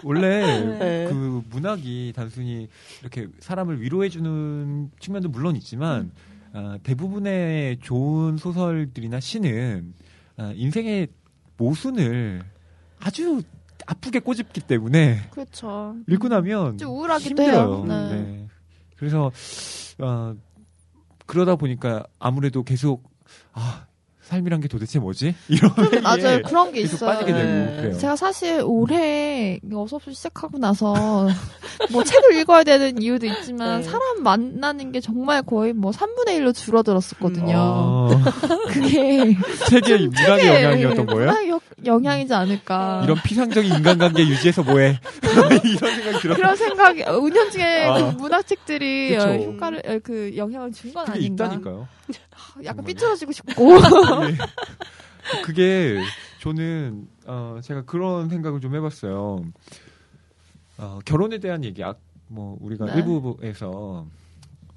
원래 0.02 0.40
네. 0.78 1.06
그 1.08 1.42
문학이 1.48 2.12
단순히 2.14 2.68
이렇게 3.00 3.28
사람을 3.38 3.80
위로해주는 3.80 4.90
측면도 4.98 5.28
물론 5.28 5.54
있지만 5.56 6.10
아, 6.52 6.78
대부분의 6.82 7.78
좋은 7.80 8.36
소설들이나 8.36 9.20
시는 9.20 9.94
아, 10.36 10.52
인생의 10.56 11.08
모순을 11.56 12.42
아주 12.98 13.42
아프게 13.86 14.18
꼬집기 14.18 14.62
때문에 14.62 15.28
그렇죠. 15.30 15.94
읽고 16.08 16.28
나면 16.28 16.78
좀 16.78 16.90
우울하기도 16.90 17.28
힘들어요. 17.42 17.58
해요. 17.58 17.84
네. 17.86 18.10
네. 18.10 18.48
그래서 18.96 19.30
어, 19.98 20.34
그러다 21.26 21.54
보니까 21.54 22.04
아무래도 22.18 22.64
계속 22.64 23.08
아 23.52 23.86
삶이란 24.26 24.60
게 24.60 24.66
도대체 24.66 24.98
뭐지? 24.98 25.34
이런 25.48 25.70
회의에 25.78 26.00
맞아요. 26.00 26.42
그런 26.44 26.72
게 26.72 26.80
있어요. 26.80 27.08
빠지게 27.10 27.32
되고 27.32 27.44
네. 27.46 27.76
그래요. 27.80 27.98
제가 27.98 28.16
사실 28.16 28.60
올해 28.64 29.60
어서없이 29.72 30.12
시작하고 30.14 30.58
나서 30.58 31.28
뭐 31.92 32.02
책을 32.02 32.34
읽어야 32.40 32.64
되는 32.64 33.00
이유도 33.00 33.26
있지만 33.26 33.82
네. 33.82 33.86
사람 33.86 34.22
만나는 34.24 34.90
게 34.90 35.00
정말 35.00 35.42
거의 35.42 35.72
뭐 35.72 35.92
3분의 35.92 36.38
1로 36.40 36.52
줄어들었었거든요. 36.52 37.54
어, 37.56 38.08
그게 38.68 39.36
책의 39.68 40.08
문학의 40.08 40.46
영향이었던 40.64 41.06
거예요? 41.06 41.26
문학 41.30 41.48
역- 41.48 41.62
영향이지 41.84 42.34
않을까. 42.34 43.02
이런 43.04 43.16
피상적인 43.22 43.72
인간관계 43.76 44.26
유지해서 44.26 44.64
뭐해? 44.64 44.98
이런 45.22 45.94
생각이 45.94 46.18
들어. 46.20 46.34
그런 46.34 46.56
생각이 46.56 47.02
은연중에 47.04 47.84
아. 47.86 47.94
그 47.94 48.16
문학책들이 48.22 49.10
그쵸. 49.16 49.28
어, 49.28 49.32
효과를 49.36 49.82
어, 49.86 49.98
그 50.02 50.32
영향을 50.36 50.72
준 50.72 50.92
건 50.92 51.08
아닌가. 51.10 51.44
있다니까요. 51.46 51.86
약간. 52.64 52.84
삐뚤어지고 52.84 53.32
싶고. 53.32 53.52
네. 54.26 54.36
그게 55.44 55.98
저는 56.40 57.08
어, 57.26 57.58
제가 57.62 57.84
그런 57.84 58.28
생각을 58.28 58.60
좀 58.60 58.74
해봤어요. 58.74 59.44
어, 60.78 60.98
결혼에 61.04 61.38
대한 61.38 61.64
얘기, 61.64 61.82
아, 61.82 61.94
뭐 62.28 62.56
우리가 62.60 62.86
네. 62.86 62.96
일부에서 62.96 64.06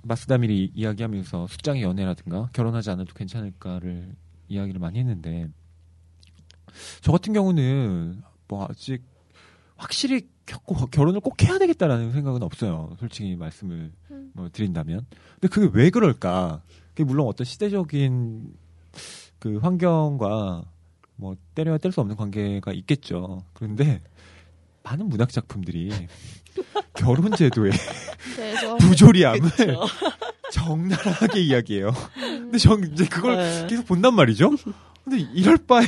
마스다밀이 0.04 0.72
이야기하면서 0.74 1.48
숫장의 1.48 1.84
연애라든가 1.84 2.50
결혼하지 2.54 2.90
않아도 2.92 3.14
괜찮을까를 3.14 4.16
이야기를 4.48 4.80
많이 4.80 5.00
했는데 5.00 5.50
저 7.02 7.12
같은 7.12 7.34
경우는 7.34 8.22
뭐 8.48 8.66
아직 8.70 9.04
확실히 9.76 10.28
겪고 10.46 10.88
결혼을 10.88 11.20
꼭 11.20 11.42
해야 11.44 11.58
되겠다라는 11.58 12.12
생각은 12.12 12.44
없어요. 12.44 12.96
솔직히 13.00 13.36
말씀을 13.36 13.92
음. 14.12 14.32
뭐 14.34 14.50
드린다면. 14.52 15.06
근데 15.40 15.48
그게 15.48 15.70
왜 15.74 15.90
그럴까? 15.90 16.62
물론 17.04 17.28
어떤 17.28 17.46
시대적인 17.46 18.54
그 19.40 19.58
환경과 19.58 20.64
뭐 21.16 21.36
때려야 21.56 21.78
뗄 21.78 21.92
수 21.92 22.02
없는 22.02 22.16
관계가 22.16 22.72
있겠죠. 22.74 23.44
그런데 23.54 24.02
많은 24.84 25.10
문학 25.10 25.30
작품들이 25.30 25.92
결혼 26.96 27.32
제도의 27.36 27.72
그래서 28.36 28.78
부조리함을. 28.78 29.50
적나라하게 30.52 31.42
이야기해요. 31.42 31.94
근데 32.16 32.58
저 32.58 32.76
이제 32.80 33.06
그걸 33.06 33.38
네. 33.38 33.68
계속 33.70 33.86
본단 33.86 34.16
말이죠. 34.16 34.50
근데 35.04 35.20
이럴 35.34 35.58
바에야 35.58 35.88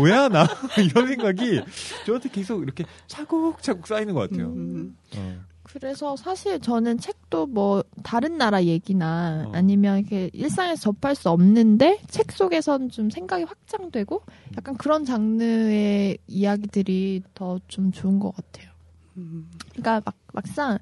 왜 0.00 0.12
하나 0.12 0.48
이런 0.78 1.06
생각이 1.08 1.60
저한테 2.06 2.30
계속 2.30 2.62
이렇게 2.62 2.84
차곡차곡 3.06 3.86
쌓이는 3.86 4.14
것 4.14 4.30
같아요. 4.30 4.48
음. 4.48 4.96
어. 5.16 5.44
그래서 5.74 6.14
사실 6.16 6.60
저는 6.60 6.98
책도 6.98 7.46
뭐 7.46 7.82
다른 8.04 8.38
나라 8.38 8.62
얘기나 8.64 9.46
어. 9.48 9.52
아니면 9.54 9.98
이렇게 9.98 10.30
일상에서 10.32 10.80
접할 10.80 11.14
수 11.16 11.28
없는데 11.30 11.98
책 12.08 12.30
속에선 12.32 12.90
좀 12.90 13.10
생각이 13.10 13.42
확장되고 13.44 14.22
약간 14.56 14.76
그런 14.76 15.04
장르의 15.04 16.18
이야기들이 16.28 17.22
더 17.34 17.58
좀 17.68 17.90
좋은 17.90 18.20
것 18.20 18.34
같아요. 18.36 18.70
음. 19.16 19.50
그러니까 19.70 20.00
막 20.04 20.14
막상 20.32 20.78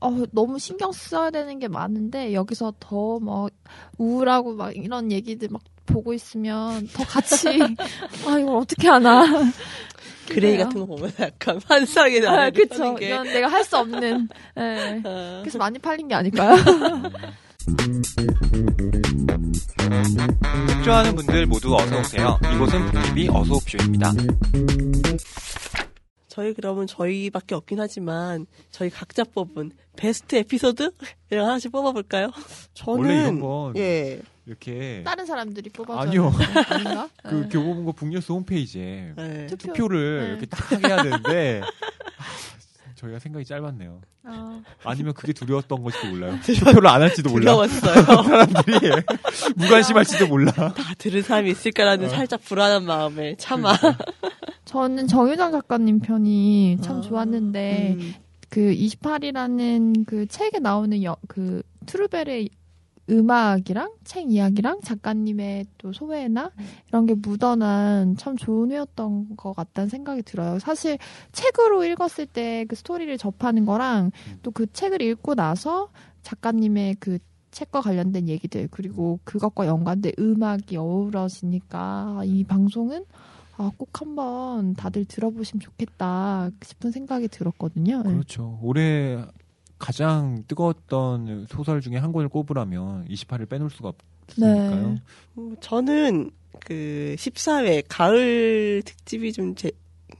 어, 0.00 0.10
너무 0.32 0.58
신경 0.58 0.90
써야 0.92 1.30
되는 1.30 1.58
게 1.60 1.68
많은데 1.68 2.34
여기서 2.34 2.74
더 2.80 3.18
막 3.20 3.50
우울하고 3.98 4.54
막 4.54 4.76
이런 4.76 5.12
얘기들 5.12 5.48
막 5.50 5.62
보고 5.86 6.12
있으면 6.12 6.88
더 6.88 7.04
같이 7.04 7.46
아 8.26 8.38
이걸 8.38 8.56
어떻게 8.56 8.88
하나 8.88 9.24
그레이. 10.28 10.56
같은 10.58 10.80
거 10.80 10.86
보면 10.86 11.12
약간 11.20 11.60
환상의 11.66 12.18
아, 12.26 12.30
나라를 12.30 12.52
그쵸 12.52 12.94
게 12.94 13.06
이건 13.08 13.24
내가 13.24 13.48
할 13.48 13.64
수 13.64 13.76
없는 13.78 14.28
예. 14.58 15.00
아, 15.04 15.40
그래서 15.42 15.58
많이 15.58 15.78
팔린 15.78 16.08
게 16.08 16.14
아닐까요? 16.14 16.56
책 20.68 20.84
좋아하는 20.84 21.14
분들 21.16 21.46
모두 21.46 21.74
어서 21.74 21.98
오세요. 22.00 22.38
이곳은 22.54 22.90
북TV 22.90 23.28
어서 23.30 23.54
옵쇼입니다. 23.54 24.12
저희 26.28 26.52
그러면 26.52 26.86
저희밖에 26.86 27.54
없긴 27.54 27.78
하지만 27.80 28.46
저희 28.70 28.90
각자 28.90 29.22
뽑은 29.24 29.70
베스트 29.96 30.34
에피소드 30.36 30.90
이런 31.30 31.46
하나씩 31.46 31.70
뽑아볼까요? 31.72 32.30
저는 32.74 32.98
원래 32.98 33.14
이런 33.20 33.40
건예 33.40 34.20
이렇게 34.46 35.02
다른 35.04 35.24
사람들이 35.24 35.70
뽑아줘. 35.70 35.98
아니요. 36.00 36.32
아닌가? 36.68 37.08
그 37.22 37.34
네. 37.34 37.48
교보문고 37.48 37.92
북뉴스 37.92 38.32
홈페이지에 38.32 39.12
네. 39.16 39.46
투표. 39.46 39.72
투표 39.72 39.88
를 39.88 40.20
네. 40.20 40.28
이렇게 40.30 40.46
딱 40.46 40.84
해야 40.84 41.02
되는데 41.02 41.62
아, 41.62 42.24
저희가 42.94 43.18
생각이 43.18 43.44
짧았네요. 43.44 44.00
아, 44.24 44.62
아니면 44.84 45.14
그게 45.14 45.32
두려웠던 45.32 45.82
것일지도 45.82 46.12
몰라요. 46.12 46.38
투표를 46.44 46.86
안 46.86 47.02
할지도 47.02 47.30
몰라. 47.30 47.52
두려웠어요. 47.52 48.04
사람들이 48.22 48.90
무관심할지도 49.56 50.26
몰라. 50.28 50.52
다 50.52 50.74
들은 50.98 51.22
사람이 51.22 51.50
있을까라는 51.50 52.06
어. 52.06 52.08
살짝 52.10 52.42
불안한 52.44 52.84
마음에 52.84 53.36
참아. 53.36 53.72
저는 54.64 55.06
정유정 55.08 55.52
작가님 55.52 56.00
편이 56.00 56.78
참 56.82 56.98
아, 56.98 57.00
좋았는데 57.00 57.96
음. 57.98 58.14
그 58.48 58.60
28이라는 58.60 60.04
그 60.06 60.26
책에 60.26 60.58
나오는 60.58 61.02
여, 61.02 61.16
그 61.28 61.62
트루벨의 61.86 62.48
음악이랑 63.10 63.92
책 64.04 64.30
이야기랑 64.30 64.80
작가님의 64.82 65.66
또 65.78 65.92
소회나 65.92 66.50
이런 66.88 67.06
게 67.06 67.14
묻어난 67.14 68.16
참 68.16 68.36
좋은 68.36 68.70
회였던 68.70 69.36
것 69.36 69.52
같다는 69.54 69.88
생각이 69.88 70.22
들어요. 70.22 70.58
사실 70.58 70.98
책으로 71.32 71.84
읽었을 71.84 72.26
때 72.26 72.64
그 72.66 72.76
스토리를 72.76 73.16
접하는 73.18 73.64
거랑 73.66 74.10
또 74.42 74.50
그 74.50 74.66
책을 74.72 75.02
읽고 75.02 75.34
나서 75.34 75.88
작가님의 76.22 76.96
그 77.00 77.18
책과 77.50 77.80
관련된 77.82 78.28
얘기들 78.28 78.68
그리고 78.70 79.18
그것과 79.24 79.66
연관된 79.66 80.12
음악이 80.18 80.76
어우러지니까 80.76 82.22
이 82.24 82.44
방송은 82.44 83.04
아, 83.56 83.70
꼭 83.76 84.00
한번 84.00 84.74
다들 84.74 85.04
들어보시면 85.04 85.60
좋겠다 85.60 86.50
싶은 86.62 86.90
생각이 86.90 87.28
들었거든요. 87.28 88.02
네. 88.02 88.12
그렇죠. 88.12 88.58
올해 88.62 89.24
가장 89.78 90.44
뜨거웠던 90.48 91.46
소설 91.48 91.80
중에 91.80 91.96
한 91.96 92.12
권을 92.12 92.28
꼽으라면 92.28 93.06
28을 93.08 93.48
빼놓을 93.48 93.70
수가 93.70 93.92
없으니까요. 94.28 94.90
네. 94.90 95.02
음, 95.38 95.56
저는 95.60 96.30
그 96.60 97.14
14회 97.18 97.84
가을 97.88 98.82
특집이 98.84 99.32
좀 99.32 99.54
제 99.54 99.70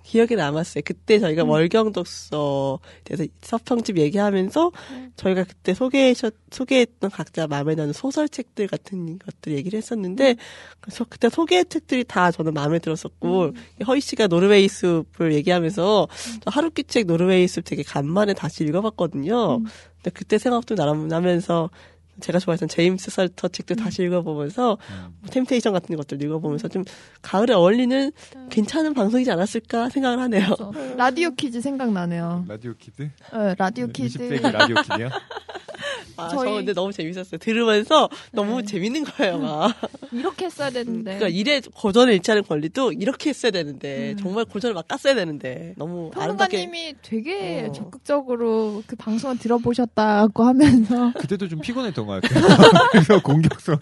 기억에 0.04 0.36
남았어요. 0.36 0.82
그때 0.84 1.18
저희가 1.18 1.42
음. 1.44 1.48
월경독서 1.48 2.78
대해서 3.04 3.24
서평집 3.40 3.98
얘기하면서 3.98 4.70
음. 4.90 5.12
저희가 5.16 5.44
그때 5.44 5.72
소개하셨, 5.74 6.34
소개했던 6.50 7.10
각자 7.10 7.46
마음에 7.46 7.74
드는 7.74 7.92
소설책들 7.94 8.68
같은 8.68 9.18
것들 9.18 9.54
얘기를 9.54 9.76
했었는데 9.78 10.36
그래서 10.80 11.04
그때 11.08 11.28
소개한 11.30 11.64
책들이 11.68 12.04
다 12.04 12.30
저는 12.30 12.52
마음에 12.52 12.78
들었었고 12.78 13.52
허희 13.86 14.00
씨가 14.00 14.26
노르웨이 14.26 14.68
숲을 14.68 15.32
얘기하면서 15.34 16.08
저 16.44 16.50
하루키 16.50 16.84
책 16.84 17.06
노르웨이 17.06 17.48
숲 17.48 17.64
되게 17.64 17.82
간만에 17.82 18.34
다시 18.34 18.62
읽어봤거든요. 18.64 19.56
음. 19.56 19.64
근데 19.96 20.10
그때 20.12 20.36
생각도 20.38 20.74
나- 20.74 20.92
나면서 20.92 21.70
제가 22.20 22.38
좋아했던 22.38 22.68
제임스 22.68 23.10
살터 23.10 23.48
책도 23.48 23.74
다시 23.76 24.02
읽어보면서 24.02 24.78
음. 24.90 25.14
뭐 25.20 25.30
템테이션 25.30 25.72
같은 25.72 25.96
것들 25.96 26.22
읽어보면서 26.22 26.68
좀 26.68 26.84
가을에 27.22 27.54
어울리는 27.54 28.12
괜찮은 28.50 28.94
방송이지 28.94 29.30
않았을까 29.30 29.88
생각을 29.90 30.18
하네요. 30.20 30.54
그래서 30.54 30.72
라디오 30.96 31.30
퀴즈 31.34 31.60
생각나네요. 31.60 32.44
라디오 32.48 32.74
키드? 32.74 33.02
네, 33.02 33.54
라디오 33.58 33.86
퀴즈. 33.88 34.18
20세기 34.18 34.52
라디오 34.52 34.76
키드요? 34.82 35.10
아, 36.16 36.28
저희- 36.28 36.48
저 36.48 36.54
근데 36.56 36.72
너무 36.72 36.92
재밌었어요. 36.92 37.38
들으면서 37.38 38.08
너무 38.32 38.62
재밌는 38.64 39.04
거예요, 39.04 39.38
막. 39.38 39.74
이렇게 40.12 40.46
했어야 40.46 40.70
되는데. 40.70 41.16
그러니까 41.18 41.28
일에 41.28 41.60
고전을 41.74 42.20
않은 42.26 42.42
권리도 42.44 42.92
이렇게 42.92 43.30
했어야 43.30 43.50
되는데 43.52 44.12
음. 44.12 44.16
정말 44.16 44.44
고전을 44.44 44.74
막 44.74 44.86
깠어야 44.88 45.14
되는데 45.14 45.74
너무 45.76 46.10
아름답게 46.14 46.56
평론가님이 46.64 46.94
되게 47.02 47.66
어. 47.68 47.72
적극적으로 47.72 48.82
그 48.86 48.96
방송을 48.96 49.38
들어보셨다고 49.38 50.44
하면서 50.44 51.12
그때도 51.18 51.48
좀 51.48 51.60
피곤했던 51.60 52.06
것 52.06 52.20
같아요. 52.22 52.44
그래서 52.92 53.20
공격성이 53.22 53.78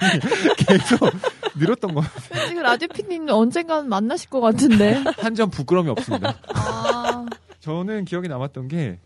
계속 0.56 1.10
늘었던 1.56 1.94
것 1.94 2.00
같아요. 2.00 2.48
지금 2.48 2.62
라디오 2.62 2.88
피디님 2.88 3.28
언젠가는 3.28 3.88
만나실 3.88 4.30
것 4.30 4.40
같은데. 4.40 5.02
한 5.18 5.34
점 5.34 5.48
부끄러움이 5.50 5.88
없습니다. 5.90 6.36
아, 6.54 7.24
저는 7.60 8.04
기억에 8.04 8.28
남았던 8.28 8.68
게 8.68 8.98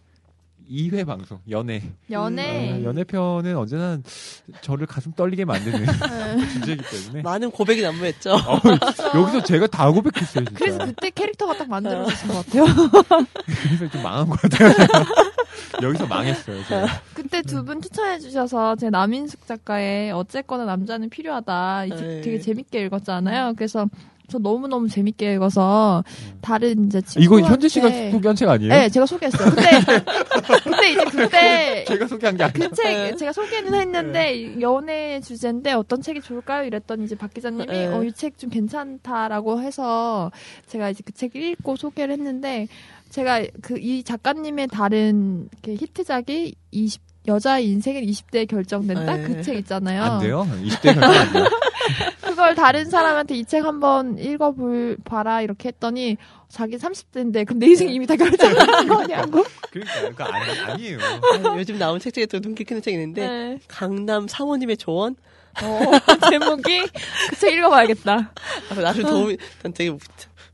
2회 0.71 1.07
방송, 1.07 1.39
연애. 1.51 1.83
연애. 2.11 2.73
아, 2.73 2.83
연애편은 2.83 3.57
언제나 3.57 3.99
저를 4.63 4.87
가슴 4.87 5.13
떨리게 5.13 5.45
만드는 5.45 5.79
네. 5.87 6.49
주제이기 6.55 6.83
때문에. 6.85 7.23
많은 7.23 7.51
고백이 7.51 7.83
난무했죠. 7.83 8.31
어우, 8.33 8.61
여기서 9.23 9.43
제가 9.45 9.67
다 9.69 9.91
고백했어요, 9.91 10.45
진짜. 10.45 10.53
그래서 10.59 10.79
그때 10.87 11.11
캐릭터가 11.11 11.57
딱 11.57 11.69
만들어졌을 11.69 12.29
것 12.29 12.47
같아요. 12.47 12.65
그래서 13.47 13.89
좀 13.91 14.03
망한 14.03 14.29
것 14.29 14.41
같아요. 14.41 14.73
여기서 15.83 16.07
망했어요, 16.07 16.65
제가. 16.65 16.87
그때 17.15 17.43
두 17.43 17.63
분 17.67 17.81
추천해 17.83 18.19
주셔서 18.19 18.77
제 18.77 18.91
남인숙 18.91 19.47
작가의 19.47 20.13
어쨌거나 20.13 20.65
남자는 20.65 21.11
필요하다 21.11 21.87
이책 21.87 22.01
네. 22.01 22.21
되게 22.21 22.39
재밌게 22.41 22.85
읽었잖아요. 22.87 23.55
그래서 23.57 23.89
저 24.29 24.39
너무 24.39 24.67
너무 24.69 24.89
재밌게 24.89 25.35
읽어서 25.35 26.03
다른 26.41 26.87
이제 26.87 27.01
친구한테 27.01 27.25
이거 27.25 27.41
현재 27.49 27.69
씨가 27.69 27.89
소개한 28.11 28.35
책 28.37 28.49
아니에요? 28.49 28.73
네, 28.73 28.89
제가 28.89 29.07
소개했어요. 29.07 29.51
근데 29.51 29.71
근데 30.65 30.91
이제 30.93 31.05
그때 31.05 31.85
제가 31.89 32.07
소개한 32.09 32.37
게 32.37 32.45
아니라. 32.45 32.69
그책 32.69 33.17
제가 33.19 33.33
소개는 33.33 33.75
했는데 33.75 34.61
연애 34.61 35.21
주제인데 35.21 35.73
어떤 35.73 36.03
책이 36.03 36.21
좋을까요? 36.23 36.65
이랬더니 36.67 37.05
이제 37.05 37.15
박 37.17 37.33
기자님이 37.33 37.67
네. 37.67 37.87
어 37.89 38.03
이 38.05 38.13
책 38.13 38.37
좀 38.39 38.51
괜찮다라고 38.51 39.61
해서 39.61 40.31
제가 40.67 40.91
이제 40.91 41.03
그 41.05 41.13
책을 41.13 41.41
읽고 41.43 41.77
소개를 41.77 42.13
했는데 42.15 42.69
제가 43.11 43.43
그 43.63 43.77
이 43.79 44.03
작가님의 44.03 44.69
다른 44.69 45.49
이렇게 45.53 45.75
히트작이 45.85 46.55
20 46.73 47.01
여자의 47.27 47.67
인생은 47.69 48.03
20대에 48.03 48.49
결정된다 48.49 49.17
네. 49.17 49.23
그책 49.25 49.57
있잖아요. 49.59 50.03
안 50.03 50.19
돼요? 50.21 50.47
20대 50.63 50.95
결정. 50.95 51.49
그걸 52.23 52.55
다른 52.55 52.85
사람한테 52.91 53.35
이 53.37 53.45
책 53.45 53.65
한번 53.65 54.19
읽어볼 54.19 54.99
봐라 55.05 55.41
이렇게 55.41 55.69
했더니 55.69 56.17
자기 56.49 56.77
30대인데 56.77 57.47
근데 57.47 57.67
인생 57.67 57.89
이미 57.89 58.07
다 58.07 58.17
결정한 58.17 58.89
거냐고. 58.89 59.45
그러니까, 59.71 60.01
그거 60.09 60.25
아니, 60.25 60.61
아니에요. 60.61 60.99
아, 61.01 61.57
요즘 61.57 61.79
나온 61.79 61.99
책 62.01 62.13
중에 62.15 62.27
또 62.27 62.41
눈길 62.41 62.67
끄는 62.67 62.83
책이 62.83 62.95
있는데 62.97 63.27
네. 63.27 63.59
강남 63.69 64.27
사모님의 64.29 64.77
조언 64.77 65.15
어, 65.63 65.81
제목이 66.31 66.81
그 66.83 67.37
책 67.41 67.55
읽어봐야겠다. 67.55 68.33
아, 68.71 68.75
나름 68.75 69.03
도움이 69.05 69.37
난 69.63 69.73
되게 69.73 69.97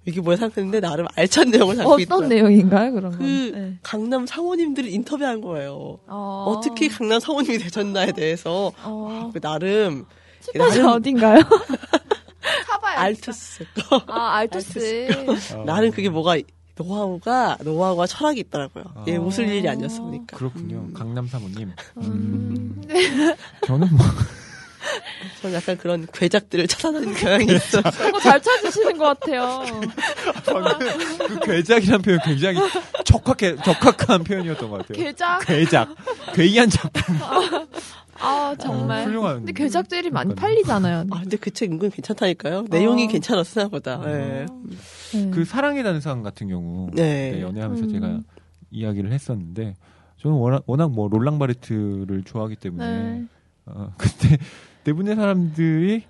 이게 0.05 0.21
뭐야 0.21 0.37
생각했는데 0.37 0.81
나름 0.81 1.07
알찬 1.15 1.51
내용을 1.51 1.77
담고 1.77 1.93
어떤 1.93 2.01
있더라고요. 2.03 2.29
내용인가요, 2.29 2.93
그런 2.93 3.11
건? 3.11 3.19
그 3.21 3.53
네. 3.55 3.79
강남 3.83 4.27
사모님들을 4.27 4.89
인터뷰한 4.91 5.41
거예요. 5.41 5.99
어, 6.09 6.45
어떻게 6.49 6.89
강남 6.89 7.21
사모님이 7.21 7.59
되셨나에 7.59 8.13
대해서 8.13 8.73
어, 8.83 9.31
그 9.33 9.41
나름 9.41 10.05
출판사 10.41 10.77
나름- 10.79 10.93
어딘가요? 10.93 11.41
사봐요. 12.67 12.99
알투스 12.99 13.65
아, 14.09 14.35
알투스. 14.39 15.09
어. 15.57 15.65
나는 15.65 15.91
그게 15.93 16.09
뭐가 16.09 16.37
노하우가 16.77 17.59
노하우와 17.63 18.07
철학이 18.09 18.41
있더라고요. 18.41 18.85
얘 19.07 19.17
어. 19.17 19.23
웃을 19.23 19.47
일이 19.49 19.69
아니었어 19.69 20.03
보니까. 20.03 20.37
그렇군요. 20.37 20.89
강남 20.95 21.29
사모님. 21.29 21.71
음, 21.99 22.83
저는 23.67 23.89
뭐, 23.91 24.05
저는 25.41 25.57
약간 25.57 25.77
그런 25.79 26.07
괴작들을 26.13 26.67
찾아다니는 26.67 27.15
경향이 27.15 27.47
있어. 27.55 27.83
그거 27.83 28.19
잘 28.21 28.41
찾으시는 28.41 28.99
것 28.99 29.19
같아요. 29.21 29.63
그 30.45 31.41
괴작이란 31.41 32.03
표현 32.03 32.19
굉장히 32.25 32.59
적확해, 33.05 33.57
적확한 33.57 34.25
표현이었던 34.25 34.71
것 34.71 34.79
같아요. 34.87 35.05
괴작? 35.05 35.41
괴작. 35.47 35.89
괴이한 36.35 36.69
작품. 36.71 37.17
아, 38.21 38.55
정말. 38.61 39.01
어, 39.03 39.05
훌륭한. 39.05 39.37
근데 39.39 39.53
괴작들이 39.53 40.11
많이 40.11 40.35
그러니까요. 40.35 40.55
팔리잖아요. 40.55 41.05
아 41.11 41.21
근데 41.21 41.37
그 41.37 41.51
책 41.51 41.73
은근 41.73 41.91
괜찮다니까요. 41.91 42.67
내용이 42.71 43.05
어. 43.07 43.09
괜찮았어 43.09 43.45
생각보다. 43.55 44.01
예. 44.07 44.47
네. 45.13 45.31
그 45.33 45.45
사랑의 45.45 45.83
단상 45.83 46.23
같은 46.23 46.49
경우. 46.49 46.89
네. 46.93 47.33
네, 47.33 47.43
연애하면서 47.43 47.85
음. 47.85 47.89
제가 47.93 48.21
이야기를 48.71 49.13
했었는데, 49.13 49.75
저는 50.21 50.37
워낙, 50.39 50.63
워낙 50.67 50.91
뭐 50.93 51.09
롤랑 51.09 51.39
바레트를 51.39 52.23
좋아하기 52.25 52.57
때문에, 52.57 52.87
네. 52.87 53.25
어, 53.67 53.93
그때 53.99 54.39
대부분의 54.85 55.17
사람들이, 55.17 56.05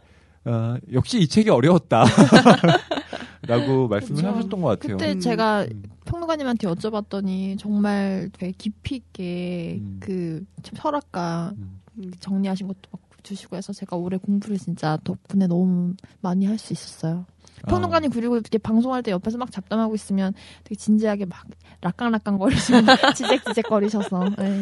어, 0.44 0.76
역시 0.92 1.18
이 1.20 1.28
책이 1.28 1.50
어려웠다. 1.50 2.04
라고 3.46 3.88
말씀을 3.88 4.22
그쵸. 4.22 4.28
하셨던 4.36 4.60
것 4.62 4.68
같아요. 4.80 4.96
그때 4.96 5.12
음. 5.12 5.20
제가 5.20 5.62
음. 5.62 5.82
평론가님한테 6.04 6.68
여쭤봤더니 6.68 7.58
정말 7.58 8.30
되게 8.32 8.52
깊이 8.56 8.96
있게 8.96 9.78
음. 9.80 9.96
그 10.00 10.44
철학과 10.62 11.52
음. 11.58 12.12
정리하신 12.20 12.68
것도 12.68 12.80
막 12.92 13.00
주시고 13.24 13.56
해서 13.56 13.72
제가 13.72 13.96
올해 13.96 14.16
공부를 14.16 14.58
진짜 14.58 14.96
덕분에 15.04 15.46
너무 15.46 15.94
많이 16.20 16.46
할 16.46 16.58
수 16.58 16.72
있었어요. 16.72 17.24
평론가님 17.68 18.10
그리고 18.10 18.34
이렇게 18.36 18.58
방송할 18.58 19.02
때 19.04 19.12
옆에서 19.12 19.38
막 19.38 19.52
잡담하고 19.52 19.94
있으면 19.94 20.34
되게 20.64 20.74
진지하게 20.74 21.26
막 21.26 21.44
락강락강 21.80 22.38
거리시고 22.38 22.78
지적지적 23.14 23.66
거리셔서 23.68 24.24
네. 24.38 24.60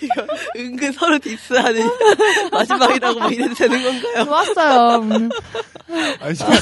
이거 0.00 0.26
은근 0.56 0.92
서로 0.92 1.18
디스하는 1.18 1.82
마지막이라고 2.52 3.20
뭐 3.20 3.30
이래도 3.30 3.54
되는 3.54 3.82
건가요? 3.82 4.24
좋았어요. 4.24 4.98
음. 5.02 5.30
아, 6.20 6.32
제가, 6.32 6.52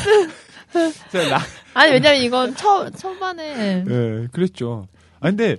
제가 1.11 1.29
락, 1.29 1.43
아니 1.75 1.93
왜냐면 1.93 2.23
이건 2.23 2.57
초 2.57 2.91
초반에 2.91 3.85
네, 3.85 4.27
그랬죠. 4.33 4.87
아, 5.21 5.29
근데, 5.29 5.57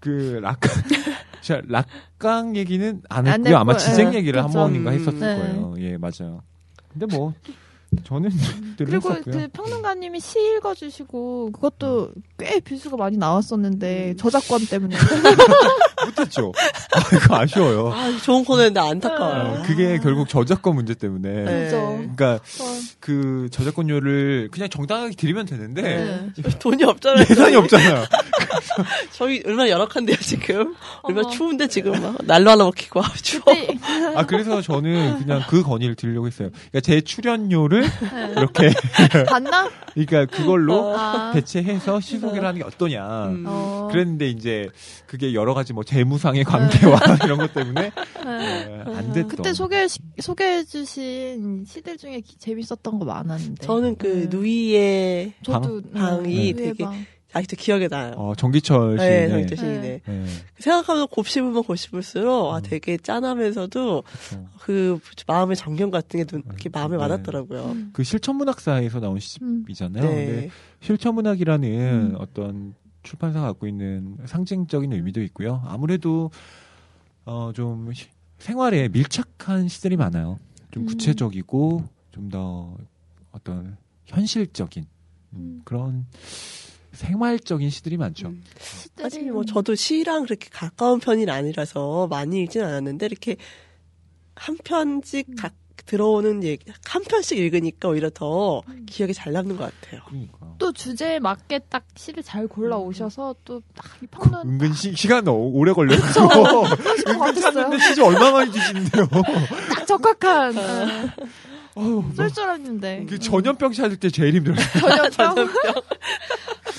그, 0.00 0.38
락, 0.42 0.60
제가 1.42 1.62
락강 1.66 2.56
얘기는 2.56 3.02
안안 3.08 3.40
했고요. 3.40 3.58
아마 3.58 3.76
지쟁 3.76 4.12
예, 4.14 4.18
얘기를 4.18 4.42
그쵸. 4.42 4.60
한 4.60 4.68
번인가 4.68 4.90
음, 4.90 4.94
했었을 4.94 5.18
네. 5.18 5.36
거예요. 5.36 5.74
예, 5.78 5.96
맞아요. 5.96 6.42
근데 6.92 7.06
뭐 7.06 7.34
저는 8.04 8.30
늘 8.76 8.86
그리고 8.86 9.10
했었고요. 9.10 9.34
그 9.34 9.48
평론가님이 9.48 10.20
시 10.20 10.38
읽어주시고 10.56 11.50
그것도 11.52 12.12
꽤 12.38 12.60
뷰수가 12.60 12.96
많이 12.96 13.18
나왔었는데 13.18 14.12
음. 14.12 14.16
저작권 14.16 14.64
때문에 14.66 14.96
못했죠. 16.04 16.52
아, 16.94 17.16
이거 17.16 17.36
아쉬워요. 17.36 17.92
아, 17.92 18.16
좋은 18.22 18.44
코너인데 18.44 18.80
안타까워요. 18.80 19.60
어, 19.60 19.62
그게 19.66 19.98
결국 19.98 20.28
저작권 20.28 20.74
문제 20.74 20.94
때문에. 20.94 21.28
네. 21.44 21.70
그러니까 21.70 22.34
어, 22.34 22.80
그 23.00 23.48
저작권료를 23.50 24.48
그냥 24.52 24.68
정당하게 24.68 25.14
드리면 25.14 25.46
되는데 25.46 25.82
네. 26.36 26.42
돈이 26.58 26.84
없잖아요. 26.84 27.26
예산이 27.30 27.56
없잖아요. 27.56 28.04
저희 29.12 29.42
얼마나 29.44 29.68
열악한데요, 29.70 30.16
지금. 30.16 30.74
얼마나. 31.02 31.28
추운데, 31.30 31.66
지금. 31.68 31.92
막 32.00 32.16
날로 32.24 32.50
하나 32.50 32.64
먹히고, 32.64 33.00
아, 33.00 33.12
추워. 33.22 33.42
아 34.14 34.26
그래서 34.26 34.62
저는 34.62 35.18
그냥 35.18 35.42
그 35.48 35.62
건의를 35.62 35.94
드리려고 35.94 36.26
했어요. 36.26 36.50
그러니까 36.52 36.80
제 36.80 37.00
출연료를 37.00 37.82
네. 37.82 38.32
이렇게 38.36 38.70
봤나? 39.26 39.70
그러니까 39.94 40.26
그걸로 40.26 40.96
아, 40.98 41.32
대체해서 41.32 42.00
시소개를 42.00 42.46
하는 42.46 42.60
게 42.60 42.66
어떠냐. 42.66 43.26
음. 43.26 43.44
어. 43.46 43.88
그랬는데 43.90 44.28
이제 44.28 44.68
그게 45.06 45.34
여러 45.34 45.54
가지 45.54 45.72
뭐 45.72 45.84
재무상의 45.92 46.44
관계와 46.44 46.98
이런 47.24 47.38
것 47.38 47.52
때문에 47.52 47.90
네. 48.24 48.66
예, 48.68 48.82
안 48.96 49.12
됐던. 49.12 49.28
그때 49.28 49.52
소개 49.52 49.86
소개해 50.20 50.64
주신 50.64 51.64
시들 51.66 51.98
중에 51.98 52.20
기- 52.20 52.38
재밌었던 52.38 52.98
거 52.98 53.04
많았는데. 53.04 53.64
저는 53.66 53.96
그, 53.96 54.06
네. 54.06 54.26
누이의 54.36 55.32
저도 55.42 55.82
방이 55.92 56.54
네, 56.54 56.64
되게 56.64 56.84
방. 56.84 57.04
아직도 57.34 57.56
기억에 57.56 57.88
나요. 57.88 58.12
어, 58.16 58.34
정기철 58.34 58.96
네, 58.96 59.26
씨네. 59.26 59.28
정기철 59.28 59.56
시인의. 59.58 60.00
네. 60.06 60.24
생각하면 60.58 61.08
곱씹으면 61.08 61.62
곱씹을수록, 61.64 62.52
아, 62.52 62.58
음. 62.58 62.62
되게 62.62 62.98
짠하면서도, 62.98 64.02
그렇죠. 64.28 64.48
그, 64.60 64.98
마음의 65.26 65.56
정경 65.56 65.90
같은 65.90 66.18
게 66.20 66.24
눈, 66.24 66.42
이렇게 66.46 66.68
마음에 66.68 66.96
네. 66.96 67.02
와닿더라고요. 67.02 67.64
음. 67.72 67.90
그 67.94 68.04
실천문학사에서 68.04 69.00
나온 69.00 69.14
음. 69.16 69.18
시집이잖아요. 69.18 70.06
근데 70.06 70.26
네. 70.42 70.50
실천문학이라는 70.80 71.68
음. 71.70 72.14
어떤 72.18 72.74
출판사가 73.02 73.46
갖고 73.48 73.66
있는 73.66 74.16
상징적인 74.26 74.92
의미도 74.92 75.22
있고요. 75.24 75.62
아무래도 75.66 76.30
어, 77.24 77.52
좀 77.54 77.92
시- 77.92 78.08
생활에 78.38 78.88
밀착한 78.88 79.68
시들이 79.68 79.96
많아요. 79.96 80.38
좀 80.70 80.82
음. 80.84 80.86
구체적이고 80.86 81.84
좀더 82.12 82.76
어떤 83.30 83.76
현실적인 84.06 84.84
음, 85.34 85.36
음. 85.38 85.62
그런 85.64 86.06
생활적인 86.92 87.70
시들이 87.70 87.96
많죠. 87.96 88.28
음. 88.28 88.42
사실 88.96 89.30
뭐 89.32 89.44
저도 89.44 89.74
시랑 89.74 90.24
그렇게 90.24 90.48
가까운 90.50 91.00
편이 91.00 91.28
아니라서 91.30 92.06
많이 92.08 92.42
읽진 92.42 92.62
않았는데 92.62 93.06
이렇게 93.06 93.36
한 94.34 94.56
편씩 94.62 95.28
음. 95.30 95.34
각 95.36 95.54
들어오는 95.86 96.42
얘기 96.44 96.64
한 96.86 97.02
편씩 97.02 97.38
읽으니까 97.38 97.88
오히려 97.88 98.08
더 98.10 98.60
음. 98.68 98.86
기억에 98.86 99.12
잘 99.12 99.32
남는 99.32 99.56
것 99.56 99.64
같아요. 99.80 100.00
그러니까 100.06 100.38
또 100.58 100.72
주제에 100.72 101.18
맞게 101.18 101.60
딱 101.68 101.84
시를 101.96 102.22
잘 102.22 102.46
골라 102.46 102.76
오셔서 102.78 103.34
또딱이 103.44 104.06
평론 104.10 104.48
은근 104.48 104.72
시, 104.74 104.94
시간 104.94 105.26
오- 105.28 105.52
오래 105.54 105.72
걸려요. 105.72 105.98
은근. 107.08 107.34
찾는데 107.40 107.78
시집 107.78 108.04
얼마 108.04 108.30
많이 108.30 108.52
주시는데요. 108.52 109.08
딱 109.74 109.86
적합한 109.86 110.56
어, 110.56 110.62
어우, 111.74 112.04
쏠쏠했는데 112.16 113.06
그 113.08 113.18
전염병 113.18 113.72
찾을 113.72 113.96
때 113.96 114.08
제일 114.10 114.34
힘들어요. 114.36 114.58
전염병 115.10 115.46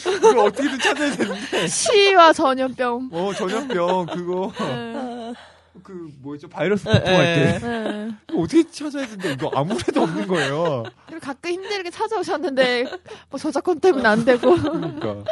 그걸 0.04 0.38
어떻게든 0.40 0.80
찾아야 0.80 1.12
되는데. 1.16 1.68
시와 1.68 2.34
전염병. 2.34 3.10
어, 3.12 3.32
전염병, 3.34 4.06
그거. 4.08 4.52
네. 5.74 5.82
그, 5.84 6.10
뭐였죠? 6.22 6.48
바이러스 6.50 6.88
에, 6.88 6.94
보통할 6.94 7.26
에. 7.26 7.36
때. 7.36 7.60
네. 7.60 8.12
그거 8.28 8.42
어떻게 8.42 8.64
찾아야 8.70 9.06
되는데, 9.08 9.34
이거 9.34 9.52
아무래도 9.56 10.02
없는 10.04 10.28
거예요. 10.28 10.84
그리고 11.08 11.20
가끔 11.20 11.52
힘들게 11.52 11.90
찾아오셨는데 11.90 12.86
뭐 13.30 13.40
저작권 13.40 13.80
때문에 13.80 14.08
안 14.08 14.24
되고 14.24 14.56
그러니까. 14.56 15.24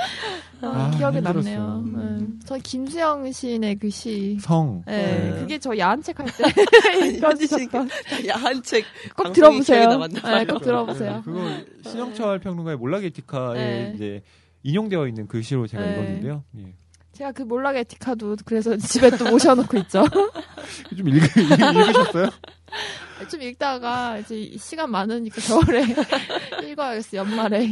아, 0.63 0.67
아, 0.67 0.91
기억에 0.97 1.17
힘들었어요. 1.17 1.57
남네요. 1.59 1.83
음. 1.85 2.39
네. 2.39 2.45
저 2.45 2.57
김수영 2.57 3.31
시인의 3.31 3.75
그 3.79 3.89
시. 3.89 4.37
성. 4.41 4.83
네, 4.85 5.31
네. 5.31 5.39
그게 5.39 5.57
저 5.59 5.75
야한 5.77 6.01
책 6.03 6.19
할때 6.19 6.43
현지 7.19 7.47
씨 7.47 7.55
읽어주셨던. 7.63 7.89
야한 8.27 8.63
책 8.63 8.83
꼭 9.15 9.33
들어보세요. 9.33 10.07
네, 10.07 10.45
꼭 10.45 10.59
들어보세요. 10.61 11.15
네, 11.17 11.21
그거 11.23 11.89
신영철 11.89 12.39
평론가의 12.39 12.77
몰락 12.77 13.03
에티카에 13.03 13.53
네. 13.55 13.91
이제 13.95 14.21
인용되어 14.63 15.07
있는 15.07 15.27
글씨로 15.27 15.67
제가 15.67 15.83
네. 15.83 15.93
읽었는데요. 15.93 16.43
예. 16.59 16.73
제가 17.21 17.31
그 17.33 17.43
몰락 17.43 17.75
에티카도 17.75 18.37
그래서 18.45 18.75
집에 18.77 19.11
또 19.11 19.25
모셔놓고 19.25 19.77
있죠. 19.77 20.03
좀 20.97 21.07
읽, 21.07 21.21
읽으셨어요? 21.37 22.29
좀 23.29 23.41
읽다가 23.43 24.17
이제 24.17 24.51
시간 24.57 24.89
많으니까 24.89 25.39
겨울에 25.39 25.83
읽어야겠어 26.67 27.17
연말에 27.17 27.71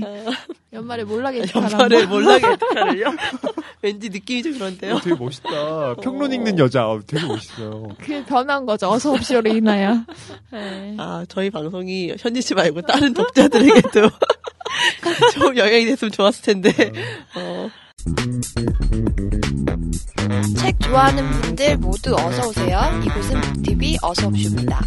연말에 0.72 1.04
몰락 1.04 1.36
에티카를 1.38 1.72
연말에 1.72 1.98
한번. 2.02 2.10
몰락의 2.10 2.52
에티카를요? 2.52 3.06
왠지 3.82 4.10
느낌이 4.10 4.44
좀 4.44 4.54
그런데요. 4.54 4.96
어, 4.98 5.02
되게 5.02 5.16
멋있다. 5.16 5.96
평론 5.96 6.32
읽는 6.32 6.60
여자. 6.60 6.88
어, 6.88 7.00
되게 7.08 7.26
멋있어요. 7.26 7.88
그게 8.00 8.24
변한 8.24 8.68
거죠. 8.68 8.88
어서 8.92 9.12
옵시오로 9.14 9.50
인하여. 9.52 10.06
네. 10.52 10.96
아 11.00 11.26
저희 11.28 11.50
방송이 11.50 12.14
현지 12.20 12.44
씨 12.44 12.54
말고 12.54 12.84
다른 12.84 13.16
독자들에게도 13.16 14.10
좀 15.34 15.58
영향이 15.58 15.86
됐으면 15.86 16.12
좋았을 16.12 16.44
텐데. 16.44 16.92
어. 17.36 17.70
책 20.58 20.80
좋아하는 20.80 21.30
분들 21.32 21.78
모두 21.78 22.16
어서 22.16 22.48
오세요. 22.48 22.80
이곳은 23.06 23.42
북TV 23.42 23.98
어서 24.02 24.28
옵쇼입니다. 24.28 24.82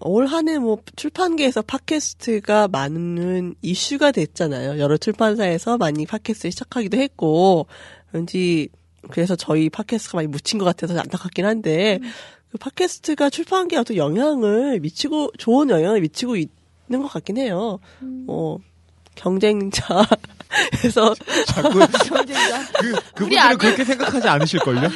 올 0.00 0.26
한해 0.26 0.58
뭐 0.58 0.78
출판계에서 0.96 1.62
팟캐스트가 1.62 2.68
많은 2.68 3.54
이슈가 3.62 4.12
됐잖아요. 4.12 4.78
여러 4.78 4.96
출판사에서 4.96 5.78
많이 5.78 6.04
팟캐스트를 6.04 6.50
시작하기도 6.52 6.98
했고, 6.98 7.66
왠지 8.12 8.68
그래서 9.10 9.36
저희 9.36 9.70
팟캐스트가 9.70 10.18
많이 10.18 10.28
묻힌 10.28 10.58
것 10.58 10.64
같아서 10.64 10.98
안타깝긴 10.98 11.46
한데, 11.46 12.00
그 12.50 12.58
팟캐스트가 12.58 13.30
출판계에 13.30 13.78
어떤 13.78 13.96
영향을 13.96 14.80
미치고, 14.80 15.32
좋은 15.38 15.70
영향을 15.70 16.00
미치고 16.00 16.36
있는 16.36 16.50
것 17.02 17.08
같긴 17.08 17.38
해요. 17.38 17.78
뭐, 18.00 18.58
경쟁자에서 19.14 21.14
자꾸 21.46 21.78
경쟁자. 22.08 22.64
그, 22.80 22.92
그분들은 23.14 23.42
아들. 23.42 23.58
그렇게 23.58 23.84
생각하지 23.84 24.28
않으실걸요? 24.28 24.88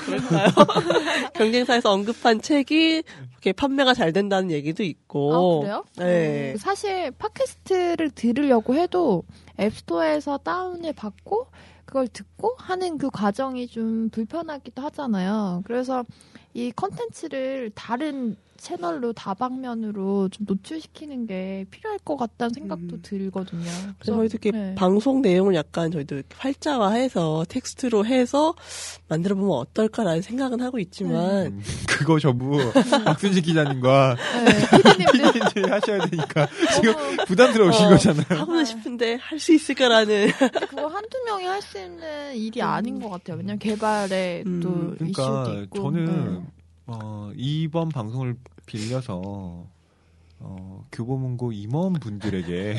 경쟁사에서 1.34 1.92
언급한 1.92 2.40
책이 2.40 3.02
이렇게 3.32 3.52
판매가 3.52 3.94
잘 3.94 4.12
된다는 4.12 4.50
얘기도 4.50 4.82
있고. 4.82 5.32
아, 5.32 5.60
그래요? 5.60 5.84
네. 5.96 6.52
어, 6.54 6.58
사실 6.58 7.10
팟캐스트를 7.12 8.10
들으려고 8.10 8.74
해도 8.74 9.22
앱스토어에서 9.60 10.38
다운을 10.38 10.92
받고 10.92 11.46
그걸 11.84 12.06
듣고 12.08 12.54
하는 12.58 12.98
그 12.98 13.08
과정이 13.10 13.66
좀 13.66 14.10
불편하기도 14.10 14.82
하잖아요. 14.82 15.62
그래서 15.64 16.04
이 16.52 16.70
컨텐츠를 16.74 17.70
다른 17.74 18.36
채널로 18.58 19.12
다방면으로 19.12 20.28
좀 20.30 20.44
노출시키는 20.48 21.26
게 21.26 21.64
필요할 21.70 21.98
것 22.00 22.16
같다는 22.16 22.52
생각도 22.52 22.96
음. 22.96 23.00
들거든요. 23.02 23.62
그래서 23.98 24.12
저희도 24.16 24.38
이렇게 24.42 24.50
네. 24.50 24.74
방송 24.74 25.22
내용을 25.22 25.54
약간 25.54 25.90
저희도 25.90 26.22
활자화해서 26.36 27.44
텍스트로 27.48 28.04
해서 28.04 28.54
만들어 29.08 29.36
보면 29.36 29.52
어떨까라는 29.58 30.22
생각은 30.22 30.60
하고 30.60 30.78
있지만 30.80 31.46
음, 31.46 31.62
그거 31.88 32.18
전부 32.18 32.58
박순식 33.04 33.44
기자님과 33.44 34.16
네, 34.44 34.78
피디님들 34.82 35.12
PD님들이 35.12 35.70
하셔야 35.70 36.04
되니까 36.06 36.48
지금 36.74 36.92
너무 36.92 37.16
부담스러우신 37.26 37.86
어, 37.86 37.88
거잖아요. 37.90 38.40
하고는 38.40 38.64
싶은데 38.64 39.14
할 39.20 39.38
수 39.38 39.52
있을까라는 39.54 40.30
그거 40.68 40.88
한두 40.88 41.16
명이 41.26 41.44
할 41.46 41.62
수 41.62 41.78
있는 41.78 42.34
일이 42.34 42.60
아닌 42.60 43.00
것 43.00 43.08
같아요. 43.08 43.36
왜냐면 43.36 43.58
개발에 43.60 44.42
음, 44.46 44.60
또 44.60 45.04
이슈도 45.04 45.22
그러니까 45.22 45.60
있고. 45.62 45.78
저는 45.82 46.34
네. 46.34 46.46
어, 46.86 47.30
이번 47.36 47.90
방송을 47.90 48.34
빌려서 48.68 49.66
어, 50.40 50.84
교보문고 50.92 51.50
임원분들에게 51.52 52.76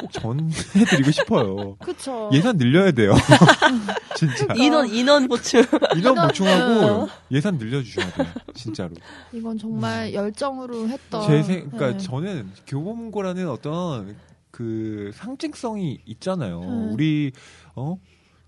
꼭 0.00 0.10
전해드리고 0.12 1.10
싶어요. 1.12 1.76
그쵸. 1.76 2.28
예산 2.32 2.56
늘려야 2.56 2.90
돼요. 2.90 3.14
진짜. 4.16 4.52
인원 4.56 4.88
인원 4.88 5.28
보충 5.28 5.62
인원 5.96 6.26
보충하고 6.26 7.04
음. 7.04 7.08
예산 7.30 7.58
늘려주셔야 7.58 8.10
돼요. 8.12 8.26
진짜로. 8.54 8.94
이건 9.32 9.56
정말 9.56 10.12
열정으로 10.12 10.88
했던. 10.88 11.26
제 11.28 11.42
생, 11.44 11.70
그러니까 11.70 11.98
네. 11.98 11.98
저는 11.98 12.50
교보문고라는 12.66 13.48
어떤 13.48 14.16
그 14.50 15.12
상징성이 15.14 16.00
있잖아요. 16.06 16.60
음. 16.60 16.92
우리 16.92 17.30
어 17.76 17.98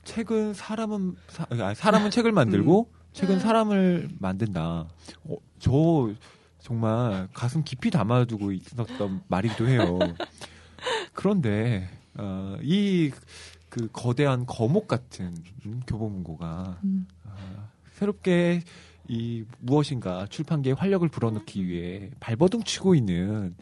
책은 0.03 0.55
사람은 0.55 1.15
사, 1.29 1.47
아니, 1.51 1.75
사람은 1.77 2.11
책을 2.11 2.33
만들고 2.33 2.91
책은 3.13 3.37
음. 3.37 3.41
사람을 3.41 4.09
만든다. 4.19 4.89
어, 5.25 5.37
저 5.61 6.11
정말 6.69 7.29
가슴 7.33 7.65
깊이 7.65 7.91
담아두고 7.91 8.53
있었던 8.53 9.23
말이기도 9.27 9.69
해요. 9.69 9.99
그런데 11.15 11.89
어, 12.15 12.59
이그 12.61 13.89
거대한 13.91 14.45
거목 14.45 14.87
같은 14.87 15.35
음, 15.65 15.81
교보문고가 15.87 16.79
음. 16.85 17.09
아, 17.25 17.71
새롭게 17.93 18.65
이 19.09 19.47
무엇인가 19.61 20.27
출판계에 20.27 20.75
활력을 20.75 21.09
불어넣기 21.09 21.67
위해 21.67 22.11
발버둥 22.21 22.65
치고 22.65 22.95
있는 22.95 23.57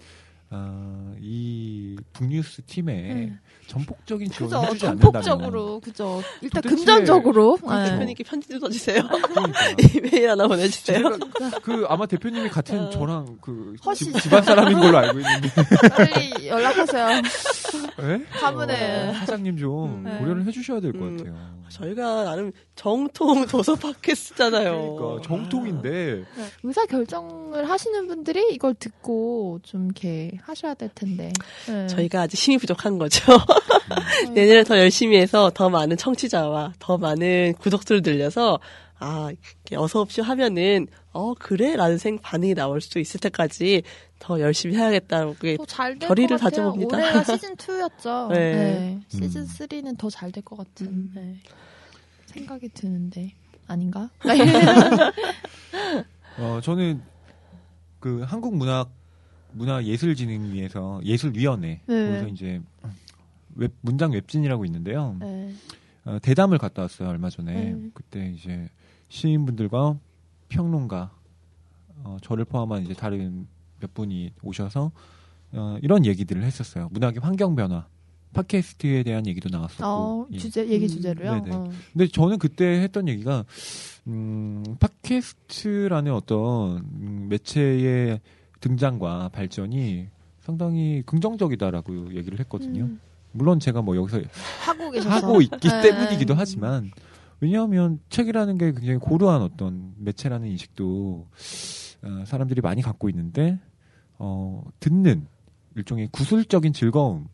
어, 0.50 1.14
이 1.20 1.96
북뉴스 2.12 2.62
팀에 2.62 2.92
네. 2.92 3.32
전폭적인 3.66 4.30
지원을 4.30 4.58
그죠. 4.58 4.66
해주지 4.66 4.86
않는다면 4.86 5.22
전폭적으로 5.22 5.80
그죠. 5.80 6.22
일단 6.40 6.62
금전적으로. 6.62 7.58
아, 7.66 7.82
네. 7.82 7.90
대표님께 7.90 8.22
편지도 8.22 8.60
써주세요. 8.60 9.02
그러니까. 9.08 9.60
이메일 9.96 10.30
하나 10.30 10.46
보내주세요. 10.46 11.02
그 11.62 11.84
아마 11.88 12.06
대표님이 12.06 12.48
같은 12.48 12.78
어. 12.78 12.90
저랑 12.90 13.38
그. 13.40 13.74
집, 13.96 14.16
집안 14.20 14.44
사람인 14.44 14.78
걸로 14.78 14.98
알고 14.98 15.18
있는데 15.18 15.48
빨리 15.96 16.46
연락하세요. 16.46 17.08
네? 17.98 18.24
가문에. 18.30 19.08
어, 19.08 19.12
사장님 19.14 19.56
좀 19.56 20.06
음. 20.06 20.18
고려를 20.20 20.44
해주셔야 20.46 20.78
될것 20.80 21.02
음. 21.02 21.16
같아요. 21.16 21.55
저희가 21.70 22.24
나름 22.24 22.52
정통 22.74 23.46
도서 23.48 23.74
팟캐스트잖아요. 23.74 24.94
그러니까 24.96 25.22
정통인데 25.28 26.24
의사 26.62 26.86
결정을 26.86 27.68
하시는 27.68 28.06
분들이 28.06 28.52
이걸 28.52 28.74
듣고 28.74 29.60
좀 29.62 29.86
이렇게 29.86 30.32
하셔야 30.42 30.74
될 30.74 30.90
텐데. 30.94 31.32
네. 31.68 31.86
저희가 31.86 32.22
아직 32.22 32.38
힘이 32.38 32.58
부족한 32.58 32.98
거죠. 32.98 33.20
저희가- 33.24 34.32
내년에 34.34 34.64
더 34.64 34.78
열심히 34.78 35.16
해서 35.18 35.50
더 35.54 35.68
많은 35.70 35.96
청취자와 35.96 36.74
더 36.78 36.98
많은 36.98 37.54
구독자를 37.58 38.02
늘려서 38.04 38.58
아 38.98 39.30
어서 39.74 40.00
없이 40.00 40.20
하면은 40.22 40.86
어 41.12 41.34
그래 41.34 41.76
라는 41.76 41.98
생 41.98 42.18
반응이 42.18 42.54
나올 42.54 42.80
수 42.80 42.98
있을 42.98 43.20
때까지 43.20 43.82
더 44.18 44.40
열심히 44.40 44.76
해야겠다고 44.76 45.34
그게 45.34 45.56
더 45.56 45.69
잘될 45.69 45.98
것 46.00 46.08
결의를 46.08 46.36
같아요. 46.38 46.50
다져봅니다. 46.50 46.96
올해가 46.96 47.22
시즌 47.24 47.54
2였죠. 47.56 48.28
네. 48.32 48.54
네. 48.54 49.00
시즌 49.08 49.42
음. 49.42 49.46
3는 49.46 49.98
더 49.98 50.08
잘 50.10 50.32
될 50.32 50.42
것 50.42 50.56
같은 50.56 50.86
음. 50.86 51.12
네. 51.14 51.36
생각이 52.26 52.68
드는데 52.70 53.32
아닌가? 53.66 54.10
어, 56.38 56.60
저는 56.62 57.02
그 58.00 58.22
한국 58.22 58.56
문학 58.56 58.90
문화 59.52 59.82
예술진흥위에서 59.84 61.00
예술위원회 61.04 61.80
네. 61.86 62.06
거기서 62.08 62.28
이제 62.28 62.60
웹 63.54 63.72
문장 63.80 64.12
웹진이라고 64.12 64.64
있는데요. 64.66 65.16
네. 65.20 65.52
어, 66.04 66.18
대담을 66.20 66.58
갔다 66.58 66.82
왔어요 66.82 67.08
얼마 67.08 67.30
전에. 67.30 67.72
네. 67.72 67.90
그때 67.94 68.32
이제 68.36 68.68
시인분들과 69.08 69.98
평론가 70.48 71.10
어, 72.04 72.16
저를 72.22 72.44
포함한 72.44 72.82
이제 72.84 72.94
다른 72.94 73.46
몇 73.80 73.92
분이 73.94 74.32
오셔서 74.42 74.92
어, 75.52 75.78
이런 75.82 76.04
얘기들을 76.04 76.42
했었어요. 76.42 76.88
문학의 76.92 77.20
환경 77.20 77.54
변화, 77.54 77.86
팟캐스트에 78.32 79.02
대한 79.02 79.26
얘기도 79.26 79.48
나왔었고. 79.50 79.84
어, 79.84 80.26
예. 80.32 80.38
주제 80.38 80.68
얘기 80.68 80.84
음, 80.84 80.88
주제로요. 80.88 81.42
네네. 81.42 81.56
어. 81.56 81.70
근데 81.92 82.08
저는 82.08 82.38
그때 82.38 82.64
했던 82.82 83.08
얘기가 83.08 83.44
음, 84.06 84.64
팟캐스트라는 84.78 86.12
어떤 86.12 86.78
음, 86.78 87.26
매체의 87.28 88.20
등장과 88.60 89.30
발전이 89.30 90.08
상당히 90.40 91.02
긍정적이다라고 91.06 92.14
얘기를 92.14 92.38
했거든요. 92.40 92.84
음, 92.84 93.00
물론 93.32 93.58
제가 93.58 93.82
뭐 93.82 93.96
여기서 93.96 94.20
하고 94.60 94.90
하고 95.08 95.40
있기 95.40 95.68
네. 95.68 95.82
때문이기도 95.82 96.34
하지만 96.34 96.90
왜냐하면 97.40 98.00
책이라는 98.08 98.56
게 98.58 98.72
굉장히 98.72 98.98
고루한 98.98 99.42
어떤 99.42 99.92
매체라는 99.98 100.48
인식도 100.48 101.26
어, 102.02 102.24
사람들이 102.26 102.60
많이 102.60 102.82
갖고 102.82 103.08
있는데 103.08 103.58
어, 104.18 104.62
듣는 104.80 105.26
일종의 105.74 106.08
구술적인 106.12 106.72
즐거움을 106.72 107.26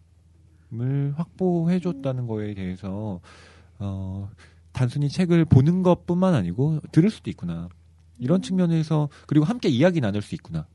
확보해 1.14 1.78
줬다는 1.80 2.26
거에 2.26 2.54
대해서 2.54 3.20
어, 3.78 4.30
단순히 4.72 5.08
책을 5.08 5.44
보는 5.44 5.82
것뿐만 5.82 6.34
아니고 6.34 6.80
들을 6.92 7.10
수도 7.10 7.30
있구나 7.30 7.68
이런 8.18 8.38
음. 8.38 8.42
측면에서 8.42 9.08
그리고 9.26 9.44
함께 9.44 9.68
이야기 9.68 10.00
나눌 10.00 10.22
수 10.22 10.34
있구나 10.34 10.66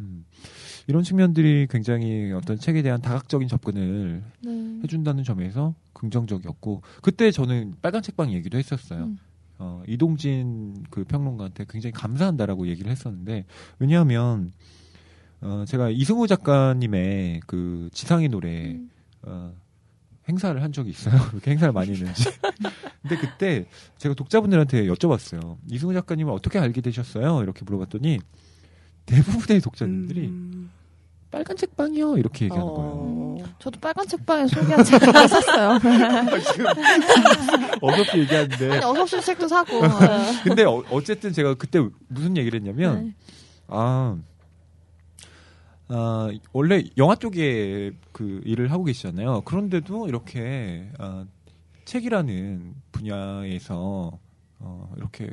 음, 0.00 0.24
이런 0.86 1.02
측면들이 1.02 1.68
굉장히 1.70 2.32
어떤 2.32 2.58
책에 2.58 2.82
대한 2.82 3.00
다각적인 3.00 3.48
접근을 3.48 4.22
네. 4.40 4.80
해준다는 4.82 5.24
점에서 5.24 5.74
긍정적이었고 5.92 6.82
그때 7.02 7.30
저는 7.30 7.76
빨간 7.82 8.02
책방 8.02 8.32
얘기도 8.32 8.58
했었어요. 8.58 9.04
음. 9.04 9.18
어, 9.58 9.82
이동진 9.86 10.84
그 10.90 11.04
평론가한테 11.04 11.66
굉장히 11.68 11.92
감사한다라고 11.92 12.66
얘기를 12.66 12.90
했었는데 12.90 13.44
왜냐하면 13.78 14.52
어, 15.40 15.64
제가 15.66 15.90
이승우 15.90 16.26
작가님의 16.26 17.40
그 17.46 17.88
지상의 17.92 18.28
노래 18.28 18.72
음. 18.72 18.90
어, 19.22 19.52
행사를 20.28 20.60
한 20.62 20.72
적이 20.72 20.90
있어요. 20.90 21.20
그렇게 21.30 21.50
행사를 21.50 21.72
많이 21.72 21.90
했는지. 21.90 22.24
근데 23.02 23.16
그때 23.16 23.66
제가 23.98 24.14
독자분들한테 24.14 24.86
여쭤봤어요. 24.86 25.58
이승우 25.70 25.92
작가님을 25.94 26.32
어떻게 26.32 26.58
알게 26.58 26.80
되셨어요? 26.80 27.42
이렇게 27.42 27.64
물어봤더니 27.64 28.20
대부분의 29.06 29.60
독자님들이 29.60 30.28
음, 30.28 30.70
빨간 31.32 31.56
책방이요 31.56 32.18
이렇게 32.18 32.44
얘기하는 32.44 32.66
거예요. 32.74 32.90
어, 32.90 33.36
저도 33.58 33.80
빨간 33.80 34.06
책방에 34.06 34.46
소개한 34.46 34.84
책을 34.84 35.28
샀어요. 35.28 35.78
지금 36.52 36.66
어설프게 37.80 38.18
얘기하는데 38.20 38.70
아니 38.70 38.84
어섭씨 38.84 39.22
책도 39.22 39.48
사고. 39.48 39.80
근데 40.44 40.64
어, 40.64 40.84
어쨌든 40.90 41.32
제가 41.32 41.54
그때 41.54 41.80
무슨 42.08 42.36
얘기를 42.36 42.60
했냐면 42.60 43.06
네. 43.06 43.14
아, 43.68 44.18
아 45.88 46.28
원래 46.52 46.84
영화 46.98 47.16
쪽에 47.16 47.92
그 48.12 48.42
일을 48.44 48.70
하고 48.70 48.84
계시잖아요. 48.84 49.40
그런데도 49.46 50.08
이렇게 50.08 50.90
아, 50.98 51.24
책이라는 51.86 52.74
분야에서 52.92 54.18
어, 54.58 54.92
이렇게 54.98 55.30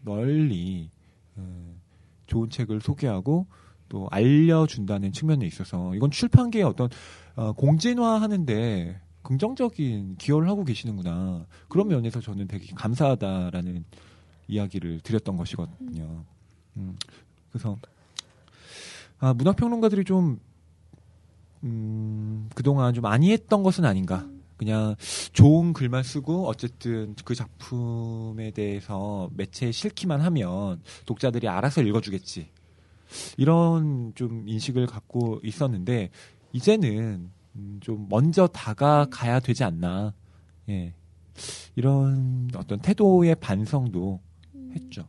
널리 0.00 0.88
음, 1.36 1.78
좋은 2.26 2.48
책을 2.48 2.80
소개하고 2.80 3.46
또 3.88 4.08
알려준다는 4.10 5.12
측면에 5.12 5.46
있어서 5.46 5.94
이건 5.94 6.10
출판계의 6.10 6.64
어떤 6.64 6.88
어, 7.36 7.52
공진화하는데 7.52 9.00
긍정적인 9.22 10.16
기여를 10.16 10.48
하고 10.48 10.64
계시는구나 10.64 11.46
그런 11.68 11.88
면에서 11.88 12.20
저는 12.20 12.46
되게 12.46 12.72
감사하다라는 12.74 13.84
이야기를 14.48 15.00
드렸던 15.00 15.36
것이거든요. 15.36 16.24
음, 16.76 16.96
그래서 17.50 17.76
아, 19.18 19.32
문학평론가들이 19.32 20.04
좀 20.04 20.38
음, 21.62 22.50
그동안 22.54 22.92
좀 22.92 23.02
많이 23.02 23.32
했던 23.32 23.62
것은 23.62 23.84
아닌가. 23.84 24.28
그냥 24.56 24.94
좋은 25.32 25.72
글만 25.72 26.02
쓰고 26.02 26.46
어쨌든 26.46 27.14
그 27.24 27.34
작품에 27.34 28.52
대해서 28.52 29.28
매체에 29.34 29.72
실기만 29.72 30.20
하면 30.20 30.80
독자들이 31.06 31.48
알아서 31.48 31.82
읽어주겠지. 31.82 32.48
이런 33.36 34.12
좀 34.14 34.48
인식을 34.48 34.86
갖고 34.86 35.40
있었는데 35.42 36.10
이제는 36.52 37.30
음, 37.56 37.80
좀 37.80 38.06
먼저 38.08 38.46
다가가야 38.46 39.40
되지 39.40 39.64
않나. 39.64 40.12
예. 40.68 40.94
이런 41.76 42.50
어떤 42.56 42.78
태도의 42.80 43.36
반성도 43.36 44.20
했죠. 44.74 45.06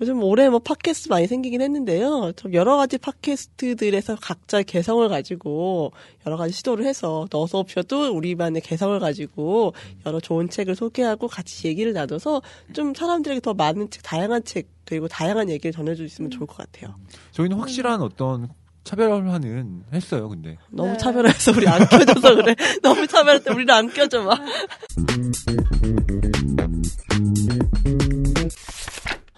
요즘 0.00 0.22
올해 0.22 0.48
뭐 0.48 0.58
팟캐스트 0.58 1.08
많이 1.08 1.26
생기긴 1.26 1.60
했는데요. 1.60 2.32
좀 2.36 2.54
여러 2.54 2.76
가지 2.76 2.98
팟캐스트들에서 2.98 4.16
각자의 4.16 4.64
개성을 4.64 5.06
가지고 5.08 5.92
여러 6.26 6.36
가지 6.36 6.52
시도를 6.52 6.86
해서 6.86 7.26
너서 7.30 7.58
없어도 7.58 8.14
우리만의 8.14 8.62
개성을 8.62 8.98
가지고 8.98 9.74
여러 10.06 10.20
좋은 10.20 10.48
책을 10.48 10.74
소개하고 10.74 11.28
같이 11.28 11.68
얘기를 11.68 11.92
나눠서 11.92 12.42
좀 12.72 12.94
사람들에게 12.94 13.40
더 13.40 13.54
많은 13.54 13.90
책, 13.90 14.02
다양한 14.02 14.44
책 14.44 14.68
그리고 14.84 15.08
다양한 15.08 15.50
얘기를 15.50 15.72
전해줄 15.72 16.08
수 16.08 16.14
있으면 16.14 16.30
좋을 16.30 16.46
것 16.46 16.56
같아요. 16.56 16.94
저희는 17.32 17.58
확실한 17.58 18.00
어떤 18.00 18.48
차별화는 18.84 19.84
했어요, 19.92 20.28
근데. 20.28 20.56
너무 20.70 20.92
네. 20.92 20.98
차별해서 20.98 21.52
우리 21.52 21.68
안 21.68 21.86
껴줘서 21.86 22.34
그래. 22.34 22.56
너무 22.82 23.06
차별할 23.06 23.44
때 23.44 23.52
우리를 23.52 23.72
안 23.72 23.92
껴줘 23.92 24.22
막. 24.22 24.40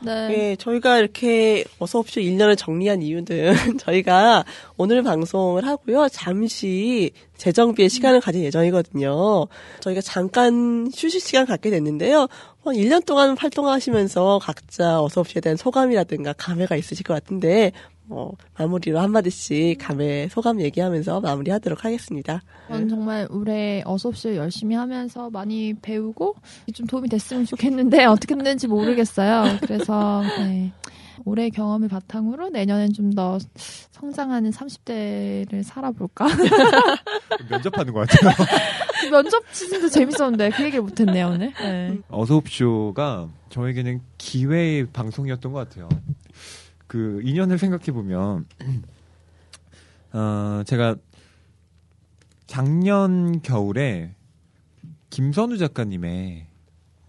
네. 0.05 0.29
예, 0.31 0.57
저희가 0.57 0.99
이렇게 0.99 1.65
어서 1.79 1.99
없이 1.99 2.21
1년을 2.21 2.57
정리한 2.57 3.03
이유는 3.03 3.27
저희가 3.79 4.45
오늘 4.77 5.03
방송을 5.03 5.67
하고요. 5.67 6.09
잠시 6.11 7.13
재정비의 7.37 7.89
시간을 7.89 8.21
가질 8.21 8.45
예정이거든요. 8.45 9.47
저희가 9.81 10.01
잠깐 10.01 10.91
휴식 10.95 11.21
시간 11.21 11.47
갖게 11.47 11.71
됐는데요. 11.71 12.29
한 12.65 12.75
1년 12.75 13.05
동안 13.05 13.37
활동하시면서 13.37 14.39
각자 14.41 15.03
어서 15.03 15.21
없이에 15.21 15.41
대한 15.41 15.57
소감이라든가 15.57 16.33
감회가 16.35 16.77
있으실 16.77 17.05
것 17.05 17.15
같은데 17.15 17.73
뭐 18.05 18.35
마무리로 18.59 18.99
한마디씩 18.99 19.79
감회 19.81 20.29
소감 20.29 20.61
얘기하면서 20.61 21.21
마무리하도록 21.21 21.85
하겠습니다. 21.85 22.43
전 22.69 22.89
정말 22.89 23.27
올해 23.31 23.83
어섭쇼 23.85 24.37
열심히 24.37 24.75
하면서 24.75 25.31
많이 25.31 25.75
배우고 25.75 26.35
좀 26.75 26.87
도움이 26.87 27.09
됐으면 27.09 27.45
좋겠는데 27.47 28.05
어떻게 28.07 28.35
됐는지 28.35 28.67
모르겠어요. 28.67 29.59
그래서 29.61 30.23
네. 30.39 30.73
올해 31.25 31.51
경험을 31.51 31.89
바탕으로 31.89 32.49
내년엔 32.49 32.93
좀 32.93 33.13
더 33.15 33.39
성장하는 33.91 34.51
30대를 34.51 35.63
살아볼까? 35.63 36.27
면접하는 37.49 37.93
것 37.93 38.09
같아요. 38.09 38.35
그 39.01 39.07
면접 39.11 39.45
시즌도 39.53 39.89
재밌었는데 39.89 40.51
그 40.51 40.65
얘기를 40.65 40.83
못했네요 40.83 41.29
오늘. 41.29 41.53
네. 41.55 41.99
어서옵쇼가 42.09 43.29
저에게는 43.51 44.01
기회의 44.19 44.87
방송이었던 44.87 45.53
것 45.53 45.69
같아요. 45.69 45.89
그 46.93 47.23
인연을 47.25 47.57
생각해 47.57 47.87
보면 47.87 48.45
어, 50.13 50.63
제가 50.67 50.95
작년 52.47 53.41
겨울에 53.41 54.15
김선우 55.09 55.57
작가님의 55.57 56.49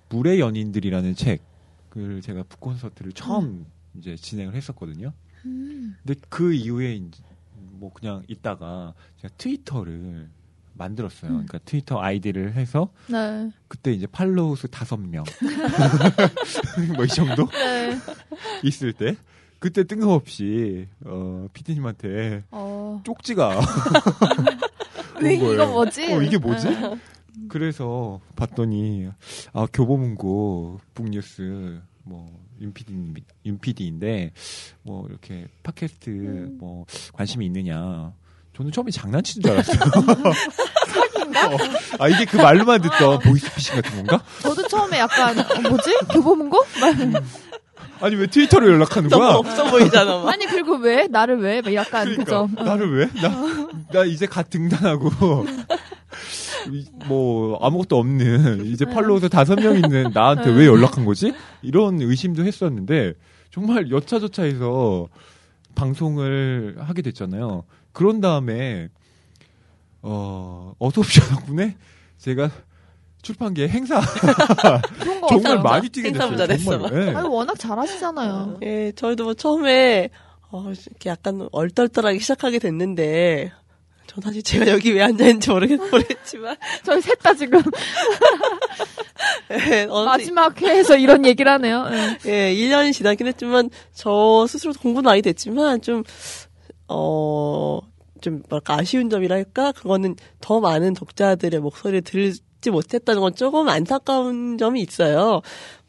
물의 0.08 0.40
연인들이라는 0.40 1.16
책을 1.16 2.22
제가 2.22 2.44
북 2.48 2.62
콘서트를 2.62 3.12
처음 3.12 3.66
이제 3.98 4.16
진행을 4.16 4.56
했었거든요. 4.56 5.12
근데 5.42 6.16
그 6.30 6.54
이후에 6.54 6.96
이제 6.96 7.22
뭐 7.54 7.92
그냥 7.92 8.24
있다가 8.30 8.94
제가 9.18 9.34
트위터를 9.38 10.30
만들었어요. 10.76 11.30
음. 11.30 11.46
그러니까 11.46 11.58
트위터 11.66 12.00
아이디를 12.02 12.54
해서 12.54 12.90
네. 13.10 13.52
그때 13.68 13.92
이제 13.92 14.08
팔로우 14.08 14.56
수 14.56 14.70
다섯 14.70 14.96
명. 14.96 15.26
뭐 16.96 17.04
이 17.04 17.08
정도 17.10 17.48
네. 17.50 17.98
있을 18.64 18.94
때 18.94 19.18
그때 19.64 19.86
뜬금없이 19.86 20.90
어 21.06 21.48
피디님한테 21.54 22.44
어. 22.52 23.02
쪽지가 23.06 23.62
왜. 25.24 25.36
이거 25.36 25.66
뭐지? 25.66 26.14
어 26.14 26.22
이게 26.22 26.38
뭐지? 26.38 26.68
그래서 27.48 28.20
봤더니 28.36 29.08
아 29.54 29.66
교보문고 29.72 30.82
북뉴스 30.94 31.80
뭐 32.04 32.28
윤피디 32.60 32.94
윤피디인데 33.46 34.34
뭐 34.82 35.08
이렇게 35.08 35.48
팟캐스트 35.64 36.10
음. 36.10 36.58
뭐 36.60 36.86
관심이 37.14 37.46
있느냐. 37.46 38.12
저는 38.58 38.74
처음에 38.74 38.92
장난치는 38.92 39.44
줄 39.44 39.52
알았어요. 39.54 39.80
어, 41.34 41.58
아 42.00 42.10
이게 42.10 42.26
그 42.26 42.36
말로만 42.36 42.82
듣던 42.82 43.20
보이스피싱 43.20 43.76
같은 43.76 43.96
건가? 44.06 44.24
저도 44.42 44.68
처음에 44.68 45.00
약간 45.00 45.40
어, 45.40 45.70
뭐지? 45.70 45.98
교보문고? 46.12 46.58
막- 46.82 47.24
아니 48.04 48.16
왜 48.16 48.28
트위터로 48.28 48.70
연락하는 48.70 49.10
너무 49.10 49.24
거야? 49.24 49.36
없어 49.36 49.70
보이잖아. 49.72 50.18
막. 50.24 50.30
아니 50.30 50.46
그리고 50.46 50.76
왜 50.76 51.08
나를 51.08 51.40
왜? 51.40 51.62
막 51.62 51.74
약간 51.74 52.06
그러니까 52.06 52.48
그죠? 52.48 52.64
나를 52.64 52.98
왜? 52.98 53.06
나, 53.22 53.30
나 53.92 54.06
이제 54.06 54.26
갓 54.26 54.50
등단하고 54.50 55.10
이- 56.72 56.86
뭐 57.08 57.58
아무것도 57.66 57.98
없는 57.98 58.66
이제 58.66 58.86
팔로워서 58.86 59.30
다섯 59.30 59.56
명 59.56 59.76
있는 59.76 60.12
나한테 60.14 60.52
왜 60.52 60.66
연락한 60.66 61.06
거지? 61.06 61.34
이런 61.62 62.02
의심도 62.02 62.44
했었는데 62.46 63.14
정말 63.52 63.90
여차저차해서 63.90 65.08
방송을 65.76 66.76
하게 66.80 67.02
됐잖아요. 67.04 67.64
그런 67.94 68.20
다음에 68.22 68.90
어 70.02 70.74
어소옵션 70.80 71.30
덕분에 71.30 71.78
제가 72.18 72.50
출판계 73.24 73.68
행사 73.70 74.00
정말. 75.30 75.58
많이 75.60 75.90
뛰게 75.90 76.10
행사부자 76.10 76.46
됐어요. 76.46 76.78
됐어. 76.78 76.90
정말. 76.90 77.08
예. 77.10 77.16
아니 77.16 77.28
워낙 77.28 77.58
잘하시잖아요. 77.58 78.60
예, 78.64 78.92
저희도 78.96 79.24
뭐 79.24 79.34
처음에 79.34 80.10
어, 80.52 80.66
이렇게 80.70 81.10
약간 81.10 81.48
얼떨떨하게 81.52 82.20
시작하게 82.20 82.60
됐는데 82.60 83.52
전 84.06 84.22
사실 84.22 84.44
제가 84.44 84.68
여기 84.70 84.92
왜 84.94 85.02
앉아 85.04 85.26
있는지 85.26 85.50
모르겠, 85.50 85.80
모르겠지만 85.80 86.58
저희 86.84 87.02
셋 87.02 87.18
다 87.24 87.34
지금 87.34 87.62
예, 89.72 89.88
어느 89.90 90.06
마지막 90.06 90.62
회에서 90.62 90.98
이런 90.98 91.26
얘기를 91.26 91.52
하네요. 91.54 91.86
예. 92.26 92.30
예, 92.30 92.54
1년이 92.54 92.92
지나긴 92.94 93.28
했지만, 93.28 93.70
저 93.94 94.46
스스로도 94.50 94.80
공부는 94.82 95.08
많이 95.08 95.22
됐지만, 95.22 95.82
좀, 95.82 96.04
어, 96.90 97.80
좀, 98.24 98.42
뭐랄까, 98.50 98.76
아쉬운 98.80 99.10
점이랄까? 99.10 99.74
그거는 99.74 100.16
더 100.42 100.60
많은 100.60 100.96
독자들의 100.96 101.60
목소리를 101.60 102.02
들지 102.02 102.72
못했다는 102.72 103.22
건 103.22 103.36
조금 103.36 103.70
안타까운 103.70 104.58
점이 104.58 104.82
있어요. 104.82 105.42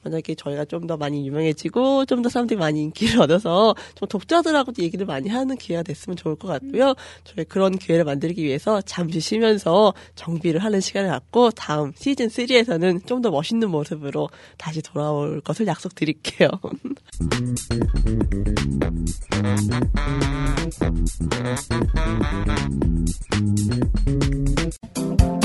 만약에 0.05 0.35
저희가 0.35 0.65
좀 0.67 0.87
더 0.87 0.97
많이 0.99 1.27
유명해지고, 1.27 2.05
좀 2.05 2.23
더 2.23 2.29
사람들이 2.29 2.59
많이 2.59 2.83
인기를 2.83 3.21
얻어서, 3.23 3.75
좀 3.95 4.07
독자들하고도 4.09 4.83
얘기를 4.83 5.07
많이 5.07 5.29
하는 5.31 5.57
기회가 5.57 5.83
됐으면 5.83 6.17
좋을 6.17 6.37
것 6.37 6.49
같고요. 6.49 6.95
저희 7.25 7.45
그런 7.47 7.79
기회를 7.79 8.05
만들기 8.05 8.45
위해서 8.45 8.83
잠시 8.83 9.21
쉬면서 9.21 9.95
정비를 10.15 10.63
하는 10.63 10.81
시간을 10.81 11.09
갖고, 11.11 11.51
다음 11.51 11.93
시즌 11.97 12.29
3에서는 12.29 13.07
좀 13.07 13.23
더 13.25 13.31
멋있는 13.31 13.71
모습으로 13.71 14.29
다시 14.59 14.83
돌아올 14.83 15.41
것을 15.41 15.67
약속드릴게요. 15.67 16.51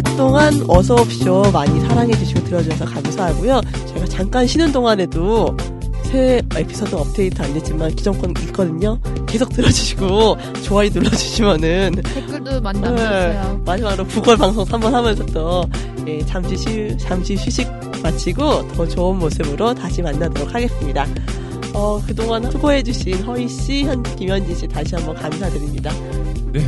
올한해 0.00 0.16
동안 0.16 0.64
어서옵쇼 0.68 1.52
많이 1.52 1.80
사랑해주시고 1.80 2.44
들어주셔서 2.44 2.84
감사하고요. 2.86 3.60
제가 3.86 4.06
잠깐 4.06 4.46
쉬는 4.46 4.72
동안에도 4.72 5.56
새 6.04 6.42
에피소드 6.56 6.94
업데이트 6.94 7.40
안 7.40 7.52
됐지만 7.54 7.94
기존 7.94 8.18
건 8.18 8.34
있거든요. 8.46 8.98
계속 9.26 9.50
들어주시고 9.50 10.36
좋아요 10.64 10.90
눌러주시면은 10.92 12.02
댓글도 12.02 12.60
많이 12.60 12.80
네, 12.80 12.88
남겨주세요. 12.88 13.62
마지막으로 13.64 14.06
구걸 14.06 14.36
방송 14.36 14.64
3번 14.64 14.90
하면서 14.90 15.24
또 15.26 15.64
예, 16.06 16.18
잠시 16.24 16.56
쉬, 16.56 16.96
잠시 16.98 17.36
휴식 17.36 17.68
마치고 18.02 18.68
더 18.68 18.88
좋은 18.88 19.18
모습으로 19.18 19.74
다시 19.74 20.02
만나도록 20.02 20.52
하겠습니다. 20.54 21.06
어, 21.72 22.00
그동안 22.04 22.50
수고해주신 22.50 23.22
허희 23.22 23.48
씨, 23.48 23.84
현, 23.84 24.02
김현지 24.02 24.54
씨 24.54 24.66
다시 24.66 24.96
한번 24.96 25.14
감사드립니다. 25.14 25.92
네, 26.52 26.66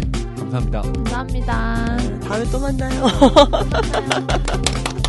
감사합니다. 0.52 0.82
감사합니다. 0.82 1.96
다음에 2.28 2.44
또 2.50 2.58
만나요. 2.60 3.06